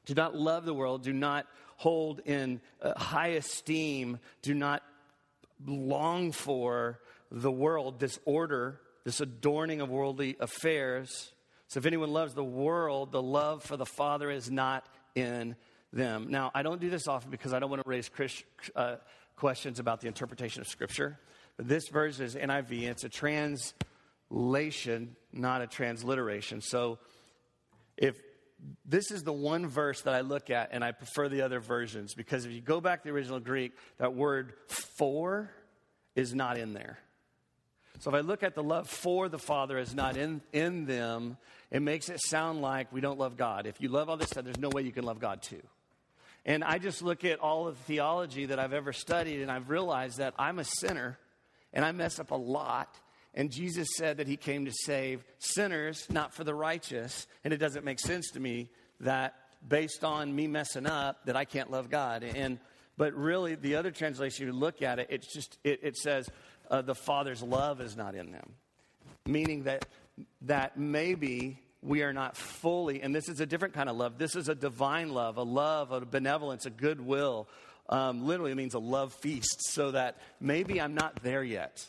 Do 0.05 0.13
not 0.15 0.35
love 0.35 0.65
the 0.65 0.73
world. 0.73 1.03
Do 1.03 1.13
not 1.13 1.47
hold 1.77 2.19
in 2.25 2.59
uh, 2.81 2.99
high 2.99 3.29
esteem. 3.29 4.19
Do 4.41 4.53
not 4.53 4.83
long 5.65 6.33
for 6.33 6.99
the 7.31 7.51
world, 7.51 8.01
this 8.01 8.19
order, 8.25 8.81
this 9.05 9.21
adorning 9.21 9.79
of 9.79 9.89
worldly 9.89 10.35
affairs. 10.41 11.31
So 11.73 11.79
if 11.79 11.87
anyone 11.87 12.13
loves 12.13 12.35
the 12.35 12.43
world, 12.43 13.11
the 13.11 13.19
love 13.19 13.63
for 13.63 13.77
the 13.77 13.85
Father 13.87 14.29
is 14.29 14.51
not 14.51 14.85
in 15.15 15.55
them. 15.91 16.27
Now, 16.29 16.51
I 16.53 16.61
don't 16.61 16.79
do 16.79 16.91
this 16.91 17.07
often 17.07 17.31
because 17.31 17.51
I 17.51 17.57
don't 17.57 17.71
want 17.71 17.83
to 17.83 17.89
raise 17.89 18.11
uh, 18.75 18.97
questions 19.37 19.79
about 19.79 19.99
the 19.99 20.05
interpretation 20.05 20.61
of 20.61 20.67
Scripture. 20.67 21.17
But 21.57 21.67
this 21.67 21.87
version 21.87 22.27
is 22.27 22.35
NIV, 22.35 22.81
and 22.81 22.89
it's 22.89 23.05
a 23.05 23.09
translation, 23.09 25.15
not 25.31 25.63
a 25.63 25.67
transliteration. 25.67 26.61
So 26.61 26.99
if 27.97 28.21
this 28.85 29.09
is 29.09 29.23
the 29.23 29.33
one 29.33 29.65
verse 29.65 30.01
that 30.01 30.13
I 30.13 30.21
look 30.21 30.51
at, 30.51 30.69
and 30.73 30.83
I 30.83 30.91
prefer 30.91 31.27
the 31.27 31.41
other 31.41 31.59
versions 31.59 32.13
because 32.13 32.45
if 32.45 32.51
you 32.51 32.61
go 32.61 32.81
back 32.81 33.01
to 33.01 33.07
the 33.07 33.15
original 33.15 33.39
Greek, 33.39 33.71
that 33.97 34.13
word 34.13 34.53
for 34.99 35.49
is 36.15 36.35
not 36.35 36.59
in 36.59 36.73
there. 36.73 36.99
So 37.99 38.09
if 38.09 38.15
I 38.15 38.19
look 38.21 38.43
at 38.43 38.55
the 38.55 38.63
love 38.63 38.89
for 38.89 39.29
the 39.29 39.39
Father 39.39 39.77
is 39.77 39.93
not 39.93 40.17
in, 40.17 40.41
in 40.51 40.85
them, 40.85 41.37
it 41.71 41.81
makes 41.81 42.09
it 42.09 42.19
sound 42.19 42.61
like 42.61 42.91
we 42.91 43.01
don't 43.01 43.19
love 43.19 43.37
God. 43.37 43.65
If 43.65 43.79
you 43.79 43.89
love 43.89 44.09
all 44.09 44.17
this 44.17 44.29
stuff, 44.29 44.43
there's 44.43 44.59
no 44.59 44.69
way 44.69 44.81
you 44.81 44.91
can 44.91 45.03
love 45.03 45.19
God 45.19 45.41
too. 45.41 45.61
And 46.45 46.63
I 46.63 46.77
just 46.77 47.01
look 47.01 47.23
at 47.23 47.39
all 47.39 47.67
of 47.67 47.77
the 47.77 47.83
theology 47.83 48.47
that 48.47 48.59
I've 48.59 48.73
ever 48.73 48.91
studied, 48.91 49.41
and 49.41 49.49
I've 49.49 49.69
realized 49.69 50.17
that 50.17 50.33
I'm 50.37 50.59
a 50.59 50.65
sinner 50.65 51.17
and 51.71 51.85
I 51.85 51.91
mess 51.91 52.19
up 52.19 52.31
a 52.31 52.35
lot. 52.35 52.99
And 53.33 53.49
Jesus 53.49 53.87
said 53.95 54.17
that 54.17 54.27
he 54.27 54.37
came 54.37 54.65
to 54.65 54.71
save 54.71 55.23
sinners, 55.39 56.05
not 56.09 56.33
for 56.33 56.43
the 56.43 56.53
righteous. 56.53 57.25
And 57.43 57.53
it 57.53 57.57
doesn't 57.57 57.83
make 57.83 57.99
sense 57.99 58.29
to 58.31 58.39
me 58.39 58.69
that 58.99 59.33
based 59.67 60.03
on 60.03 60.35
me 60.35 60.47
messing 60.47 60.85
up, 60.85 61.25
that 61.25 61.35
I 61.35 61.45
can't 61.45 61.71
love 61.71 61.89
God. 61.89 62.23
And 62.23 62.59
but 62.95 63.13
really, 63.15 63.55
the 63.55 63.75
other 63.75 63.89
translation, 63.89 64.45
you 64.45 64.53
look 64.53 64.83
at 64.83 64.99
it, 64.99 65.07
it's 65.09 65.33
just 65.33 65.57
it, 65.63 65.79
it 65.81 65.97
says 65.97 66.29
uh, 66.69 66.81
the 66.81 66.95
Father's 66.95 67.41
love 67.41 67.81
is 67.81 67.95
not 67.95 68.15
in 68.15 68.31
them, 68.31 68.53
meaning 69.25 69.63
that 69.63 69.85
that 70.43 70.77
maybe 70.77 71.59
we 71.81 72.03
are 72.03 72.13
not 72.13 72.37
fully, 72.37 73.01
and 73.01 73.13
this 73.13 73.27
is 73.27 73.39
a 73.39 73.45
different 73.45 73.73
kind 73.73 73.89
of 73.89 73.95
love. 73.95 74.17
This 74.17 74.35
is 74.35 74.47
a 74.47 74.55
divine 74.55 75.13
love, 75.13 75.37
a 75.37 75.43
love, 75.43 75.91
a 75.91 76.01
benevolence, 76.01 76.65
a 76.65 76.69
goodwill, 76.69 77.47
um, 77.89 78.25
literally 78.25 78.53
means 78.53 78.73
a 78.73 78.79
love 78.79 79.13
feast, 79.13 79.73
so 79.73 79.91
that 79.91 80.17
maybe 80.39 80.79
I'm 80.79 80.95
not 80.95 81.21
there 81.23 81.43
yet. 81.43 81.85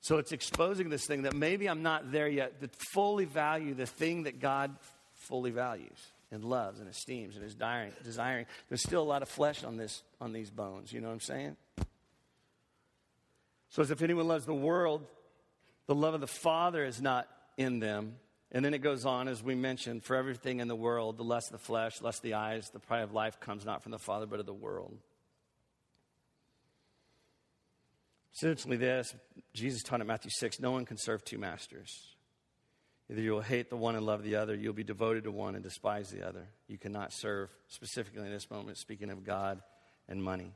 So 0.00 0.18
it's 0.18 0.32
exposing 0.32 0.90
this 0.90 1.06
thing 1.06 1.22
that 1.22 1.34
maybe 1.34 1.68
I'm 1.68 1.82
not 1.82 2.10
there 2.10 2.28
yet 2.28 2.60
to 2.60 2.68
fully 2.92 3.24
value 3.24 3.74
the 3.74 3.86
thing 3.86 4.24
that 4.24 4.40
God 4.40 4.74
fully 5.14 5.52
values 5.52 5.98
and 6.32 6.44
loves 6.44 6.80
and 6.80 6.88
esteems 6.88 7.36
and 7.36 7.44
is 7.44 7.54
desiring. 7.54 7.92
desiring. 8.02 8.46
There's 8.68 8.82
still 8.82 9.02
a 9.02 9.04
lot 9.04 9.22
of 9.22 9.28
flesh 9.28 9.62
on, 9.62 9.76
this, 9.76 10.02
on 10.20 10.32
these 10.32 10.50
bones. 10.50 10.92
You 10.92 11.00
know 11.00 11.08
what 11.08 11.14
I'm 11.14 11.20
saying? 11.20 11.56
So 13.72 13.80
as 13.80 13.90
if 13.90 14.02
anyone 14.02 14.28
loves 14.28 14.44
the 14.44 14.52
world, 14.54 15.06
the 15.86 15.94
love 15.94 16.12
of 16.12 16.20
the 16.20 16.26
Father 16.26 16.84
is 16.84 17.00
not 17.00 17.26
in 17.56 17.80
them. 17.80 18.16
And 18.50 18.62
then 18.62 18.74
it 18.74 18.80
goes 18.80 19.06
on, 19.06 19.28
as 19.28 19.42
we 19.42 19.54
mentioned, 19.54 20.04
for 20.04 20.14
everything 20.14 20.60
in 20.60 20.68
the 20.68 20.76
world, 20.76 21.16
the 21.16 21.24
lust 21.24 21.46
of 21.48 21.52
the 21.52 21.64
flesh, 21.64 22.02
lust 22.02 22.18
of 22.18 22.22
the 22.22 22.34
eyes, 22.34 22.68
the 22.68 22.78
pride 22.78 23.00
of 23.00 23.14
life 23.14 23.40
comes 23.40 23.64
not 23.64 23.82
from 23.82 23.92
the 23.92 23.98
Father, 23.98 24.26
but 24.26 24.40
of 24.40 24.44
the 24.44 24.52
world. 24.52 24.98
Essentially, 28.34 28.76
this 28.76 29.14
Jesus 29.54 29.82
taught 29.82 30.02
in 30.02 30.06
Matthew 30.06 30.30
6 30.30 30.60
no 30.60 30.70
one 30.70 30.84
can 30.84 30.98
serve 30.98 31.24
two 31.24 31.38
masters. 31.38 32.14
Either 33.10 33.22
you 33.22 33.32
will 33.32 33.40
hate 33.40 33.70
the 33.70 33.76
one 33.76 33.96
and 33.96 34.04
love 34.04 34.22
the 34.22 34.36
other, 34.36 34.54
you'll 34.54 34.74
be 34.74 34.84
devoted 34.84 35.24
to 35.24 35.30
one 35.30 35.54
and 35.54 35.64
despise 35.64 36.10
the 36.10 36.26
other. 36.28 36.46
You 36.68 36.76
cannot 36.76 37.14
serve, 37.14 37.48
specifically 37.68 38.26
in 38.26 38.32
this 38.32 38.50
moment, 38.50 38.76
speaking 38.76 39.08
of 39.08 39.24
God 39.24 39.62
and 40.10 40.22
money. 40.22 40.52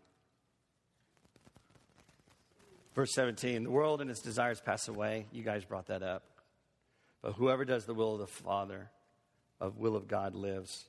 Verse 2.97 3.13
17 3.13 3.63
the 3.63 3.71
world 3.71 4.01
and 4.01 4.11
its 4.11 4.23
desires 4.23 4.59
pass 4.59 4.89
away. 4.89 5.27
You 5.31 5.43
guys 5.43 5.67
brought 5.67 5.89
that 5.89 6.03
up. 6.03 6.23
But 7.21 7.35
whoever 7.35 7.67
does 7.67 7.85
the 7.85 7.93
will 7.93 8.15
of 8.15 8.21
the 8.21 8.27
Father, 8.27 8.89
of 9.61 9.77
will 9.77 9.97
of 9.97 10.09
God, 10.09 10.35
lives 10.35 10.89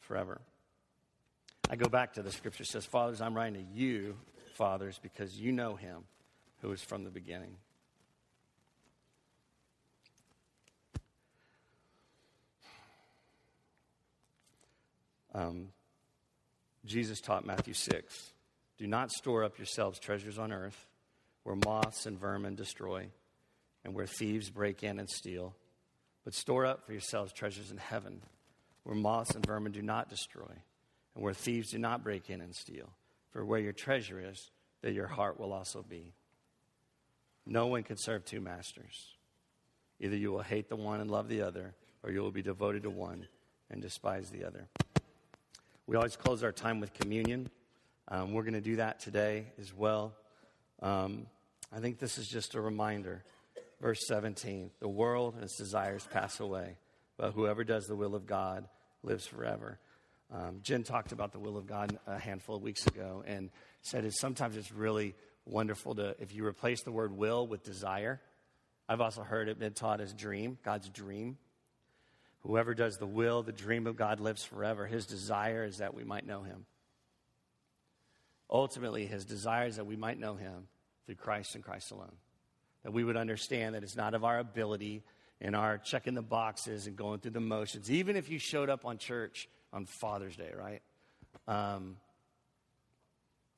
forever. 0.00 0.40
I 1.70 1.76
go 1.76 1.88
back 1.88 2.14
to 2.14 2.22
the 2.22 2.32
scripture 2.32 2.64
it 2.64 2.68
says, 2.68 2.84
Fathers, 2.84 3.20
I'm 3.20 3.36
writing 3.36 3.64
to 3.64 3.80
you, 3.80 4.16
fathers, 4.54 4.98
because 5.00 5.38
you 5.38 5.52
know 5.52 5.76
him 5.76 5.98
who 6.60 6.72
is 6.72 6.82
from 6.82 7.04
the 7.04 7.10
beginning. 7.10 7.54
Um, 15.32 15.68
Jesus 16.84 17.20
taught 17.20 17.46
Matthew 17.46 17.74
6 17.74 18.32
Do 18.78 18.88
not 18.88 19.12
store 19.12 19.44
up 19.44 19.56
yourselves 19.58 20.00
treasures 20.00 20.38
on 20.38 20.50
earth 20.50 20.86
where 21.46 21.54
moths 21.54 22.06
and 22.06 22.18
vermin 22.18 22.56
destroy 22.56 23.06
and 23.84 23.94
where 23.94 24.04
thieves 24.04 24.50
break 24.50 24.82
in 24.82 24.98
and 24.98 25.08
steal. 25.08 25.54
But 26.24 26.34
store 26.34 26.66
up 26.66 26.84
for 26.84 26.90
yourselves 26.90 27.32
treasures 27.32 27.70
in 27.70 27.76
heaven, 27.76 28.20
where 28.82 28.96
moths 28.96 29.30
and 29.30 29.46
vermin 29.46 29.70
do 29.70 29.80
not 29.80 30.10
destroy, 30.10 30.50
and 31.14 31.22
where 31.22 31.32
thieves 31.32 31.70
do 31.70 31.78
not 31.78 32.02
break 32.02 32.30
in 32.30 32.40
and 32.40 32.52
steal. 32.52 32.90
For 33.30 33.44
where 33.44 33.60
your 33.60 33.72
treasure 33.72 34.20
is, 34.20 34.50
there 34.82 34.90
your 34.90 35.06
heart 35.06 35.38
will 35.38 35.52
also 35.52 35.84
be. 35.88 36.14
No 37.46 37.68
one 37.68 37.84
can 37.84 37.96
serve 37.96 38.24
two 38.24 38.40
masters. 38.40 39.14
Either 40.00 40.16
you 40.16 40.32
will 40.32 40.42
hate 40.42 40.68
the 40.68 40.74
one 40.74 41.00
and 41.00 41.12
love 41.12 41.28
the 41.28 41.42
other, 41.42 41.76
or 42.02 42.10
you 42.10 42.22
will 42.22 42.32
be 42.32 42.42
devoted 42.42 42.82
to 42.82 42.90
one 42.90 43.28
and 43.70 43.80
despise 43.80 44.30
the 44.30 44.42
other. 44.42 44.66
We 45.86 45.94
always 45.94 46.16
close 46.16 46.42
our 46.42 46.50
time 46.50 46.80
with 46.80 46.92
communion. 46.92 47.50
Um, 48.08 48.32
we're 48.32 48.42
going 48.42 48.54
to 48.54 48.60
do 48.60 48.76
that 48.76 48.98
today 48.98 49.46
as 49.60 49.72
well. 49.72 50.12
Um, 50.82 51.28
I 51.76 51.78
think 51.78 51.98
this 51.98 52.16
is 52.16 52.26
just 52.26 52.54
a 52.54 52.60
reminder 52.60 53.22
verse 53.82 54.06
17 54.06 54.70
the 54.80 54.88
world 54.88 55.34
and 55.34 55.44
its 55.44 55.58
desires 55.58 56.08
pass 56.10 56.40
away, 56.40 56.78
but 57.18 57.32
whoever 57.32 57.64
does 57.64 57.84
the 57.84 57.94
will 57.94 58.14
of 58.14 58.26
God 58.26 58.66
lives 59.02 59.26
forever. 59.26 59.78
Um, 60.32 60.60
Jen 60.62 60.84
talked 60.84 61.12
about 61.12 61.32
the 61.32 61.38
will 61.38 61.58
of 61.58 61.66
God 61.66 61.98
a 62.06 62.18
handful 62.18 62.56
of 62.56 62.62
weeks 62.62 62.86
ago 62.86 63.22
and 63.26 63.50
said 63.82 64.06
it, 64.06 64.14
sometimes 64.14 64.56
it's 64.56 64.72
really 64.72 65.14
wonderful 65.44 65.94
to, 65.96 66.16
if 66.18 66.34
you 66.34 66.46
replace 66.46 66.82
the 66.82 66.90
word 66.90 67.12
will 67.12 67.46
with 67.46 67.62
desire. 67.62 68.22
I've 68.88 69.02
also 69.02 69.22
heard 69.22 69.50
it 69.50 69.58
been 69.58 69.74
taught 69.74 70.00
as 70.00 70.14
dream, 70.14 70.56
God's 70.64 70.88
dream. 70.88 71.36
Whoever 72.40 72.72
does 72.72 72.96
the 72.96 73.06
will, 73.06 73.42
the 73.42 73.52
dream 73.52 73.86
of 73.86 73.96
God 73.96 74.18
lives 74.18 74.42
forever. 74.42 74.86
His 74.86 75.04
desire 75.04 75.64
is 75.64 75.76
that 75.76 75.92
we 75.92 76.04
might 76.04 76.26
know 76.26 76.40
him. 76.40 76.64
Ultimately, 78.48 79.04
his 79.04 79.26
desire 79.26 79.66
is 79.66 79.76
that 79.76 79.86
we 79.86 79.96
might 79.96 80.18
know 80.18 80.36
him 80.36 80.68
through 81.06 81.16
Christ 81.16 81.54
and 81.54 81.64
Christ 81.64 81.90
alone. 81.90 82.16
That 82.82 82.92
we 82.92 83.04
would 83.04 83.16
understand 83.16 83.74
that 83.74 83.82
it's 83.82 83.96
not 83.96 84.14
of 84.14 84.24
our 84.24 84.38
ability 84.38 85.02
and 85.40 85.56
our 85.56 85.78
checking 85.78 86.14
the 86.14 86.22
boxes 86.22 86.86
and 86.86 86.96
going 86.96 87.20
through 87.20 87.32
the 87.32 87.40
motions. 87.40 87.90
Even 87.90 88.16
if 88.16 88.28
you 88.28 88.38
showed 88.38 88.70
up 88.70 88.84
on 88.84 88.98
church 88.98 89.48
on 89.72 89.86
Father's 89.86 90.36
Day, 90.36 90.52
right? 90.56 90.82
Um, 91.48 91.96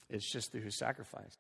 it's 0.09 0.29
just 0.29 0.53
through 0.53 0.63
his 0.63 0.75
sacrifice. 0.75 1.37